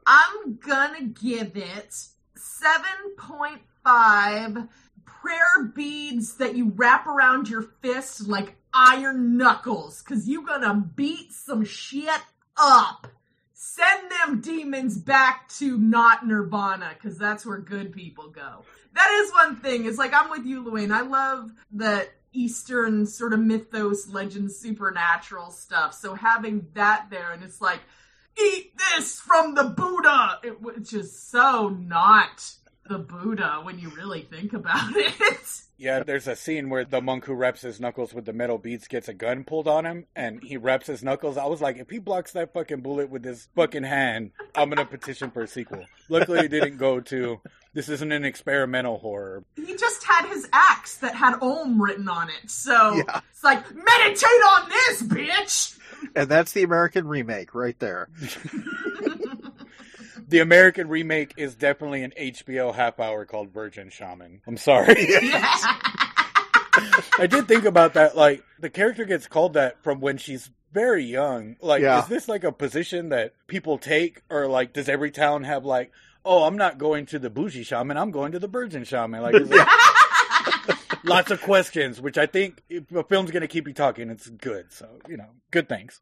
I'm 0.06 0.60
gonna 0.66 1.06
give 1.06 1.56
it 1.56 1.96
7.5 2.38 4.70
prayer 5.06 5.64
beads 5.74 6.36
that 6.38 6.56
you 6.56 6.72
wrap 6.76 7.08
around 7.08 7.50
your 7.50 7.62
fist 7.82 8.28
like 8.28 8.56
iron 8.74 9.38
knuckles, 9.38 10.02
cause 10.02 10.28
you're 10.28 10.44
gonna 10.44 10.76
beat 10.96 11.32
some 11.32 11.64
shit 11.64 12.10
up 12.58 13.08
send 13.66 14.12
them 14.12 14.42
demons 14.42 14.98
back 14.98 15.48
to 15.48 15.78
not 15.78 16.28
Nirvana 16.28 16.92
because 16.94 17.18
that's 17.18 17.46
where 17.46 17.60
good 17.60 17.94
people 17.94 18.30
go. 18.30 18.66
That 18.94 19.10
is 19.24 19.32
one 19.32 19.56
thing. 19.56 19.86
It's 19.86 19.98
like 19.98 20.14
I'm 20.14 20.30
with 20.30 20.46
you, 20.46 20.64
Luane. 20.64 20.92
I 20.92 21.02
love 21.02 21.50
the 21.72 22.08
Eastern 22.34 23.06
sort 23.06 23.32
of 23.32 23.40
mythos, 23.40 24.10
legend, 24.10 24.52
supernatural 24.52 25.52
stuff. 25.52 25.94
So 25.94 26.14
having 26.14 26.68
that 26.74 27.08
there, 27.10 27.32
and 27.32 27.42
it's 27.42 27.62
like, 27.62 27.80
eat 28.38 28.74
this 28.78 29.20
from 29.20 29.56
the 29.56 29.64
Buddha, 29.64 30.40
it, 30.44 30.62
which 30.62 30.92
is 30.94 31.18
so 31.18 31.70
not 31.70 32.54
the 32.88 32.98
Buddha 33.00 33.60
when 33.64 33.80
you 33.80 33.90
really 33.90 34.24
think 34.24 34.54
about 34.54 34.92
it. 34.96 35.62
Yeah, 35.78 36.04
there's 36.04 36.28
a 36.28 36.36
scene 36.36 36.70
where 36.70 36.86
the 36.86 37.02
monk 37.02 37.26
who 37.26 37.34
reps 37.34 37.62
his 37.62 37.80
knuckles 37.80 38.14
with 38.14 38.26
the 38.26 38.34
metal 38.34 38.58
beads 38.58 38.88
gets 38.88 39.10
a 39.10 39.14
gun 39.14 39.44
pulled 39.44 39.68
on 39.68 39.86
him, 39.86 40.06
and 40.16 40.42
he 40.42 40.56
reps 40.56 40.88
his 40.88 41.04
knuckles. 41.04 41.36
I 41.38 41.46
was 41.46 41.62
like, 41.62 41.78
if 41.78 41.90
he 41.90 42.00
blocks 42.00 42.32
that 42.34 42.54
fucking 42.54 42.82
bullet 42.82 43.10
with 43.10 43.26
his 43.26 43.50
fucking 43.56 43.84
hand, 43.84 44.32
I'm 44.56 44.70
gonna 44.70 44.86
petition 44.86 45.32
for 45.32 45.42
a 45.42 45.48
sequel. 45.48 45.84
Luckily, 46.10 46.40
it 46.40 46.50
didn't 46.50 46.78
go 46.78 47.00
to. 47.02 47.42
This 47.74 47.90
isn't 47.90 48.12
an 48.12 48.24
experimental 48.24 49.00
horror. 49.00 49.44
He 49.56 49.76
just 49.76 50.04
had 50.04 50.28
his 50.30 50.48
axe 50.54 50.98
that 50.98 51.16
had 51.16 51.42
Om 51.42 51.82
written 51.82 52.08
on 52.08 52.30
it, 52.30 52.50
so 52.50 52.94
yeah. 52.94 53.22
it's 53.32 53.44
like 53.44 53.64
meditate 53.74 54.24
on 54.26 54.70
this, 54.70 55.04
bitch. 55.04 55.80
And 56.16 56.30
that's 56.30 56.52
the 56.52 56.64
American 56.64 57.08
remake 57.08 57.56
right 57.56 57.78
there. 57.80 58.10
the 60.34 60.40
American 60.40 60.90
remake 60.90 61.36
is 61.38 61.54
definitely 61.54 62.02
an 62.02 62.12
HBO 62.20 62.74
half 62.74 63.00
hour 63.00 63.24
called 63.24 63.54
Virgin 63.54 63.92
Shaman. 63.92 64.42
I'm 64.48 64.58
sorry. 64.58 64.96
I 67.20 67.28
did 67.30 67.48
think 67.48 67.66
about 67.66 67.94
that. 67.94 68.18
Like 68.18 68.44
the 68.60 68.72
character 68.72 69.06
gets 69.06 69.28
called 69.28 69.54
that 69.54 69.84
from 69.84 70.00
when 70.00 70.18
she's 70.18 70.50
very 70.72 71.04
young. 71.04 71.58
Like, 71.62 71.84
yeah. 71.84 72.02
is 72.02 72.08
this 72.08 72.28
like 72.28 72.44
a 72.44 72.52
position 72.52 73.10
that 73.10 73.36
people 73.46 73.78
take, 73.78 74.24
or 74.28 74.48
like 74.48 74.74
does 74.74 74.90
every 74.90 75.12
town 75.12 75.44
have 75.44 75.66
like, 75.66 75.92
oh, 76.26 76.46
I'm 76.46 76.58
not 76.58 76.80
going 76.80 77.06
to 77.08 77.20
the 77.20 77.30
bougie 77.30 77.62
shaman, 77.62 77.96
I'm 77.96 78.10
going 78.10 78.32
to 78.32 78.40
the 78.40 78.48
virgin 78.48 78.86
shaman? 78.86 79.22
Like, 79.22 79.36
lots 81.04 81.30
of 81.30 81.42
questions, 81.44 82.02
which 82.02 82.18
I 82.18 82.26
think 82.26 82.64
if 82.70 82.92
a 82.92 83.04
film's 83.04 83.30
going 83.30 83.42
to 83.42 83.48
keep 83.48 83.68
you 83.68 83.74
talking, 83.76 84.10
it's 84.10 84.30
good. 84.30 84.72
So 84.72 84.90
you 85.08 85.18
know, 85.18 85.30
good 85.52 85.70
things. 85.70 85.92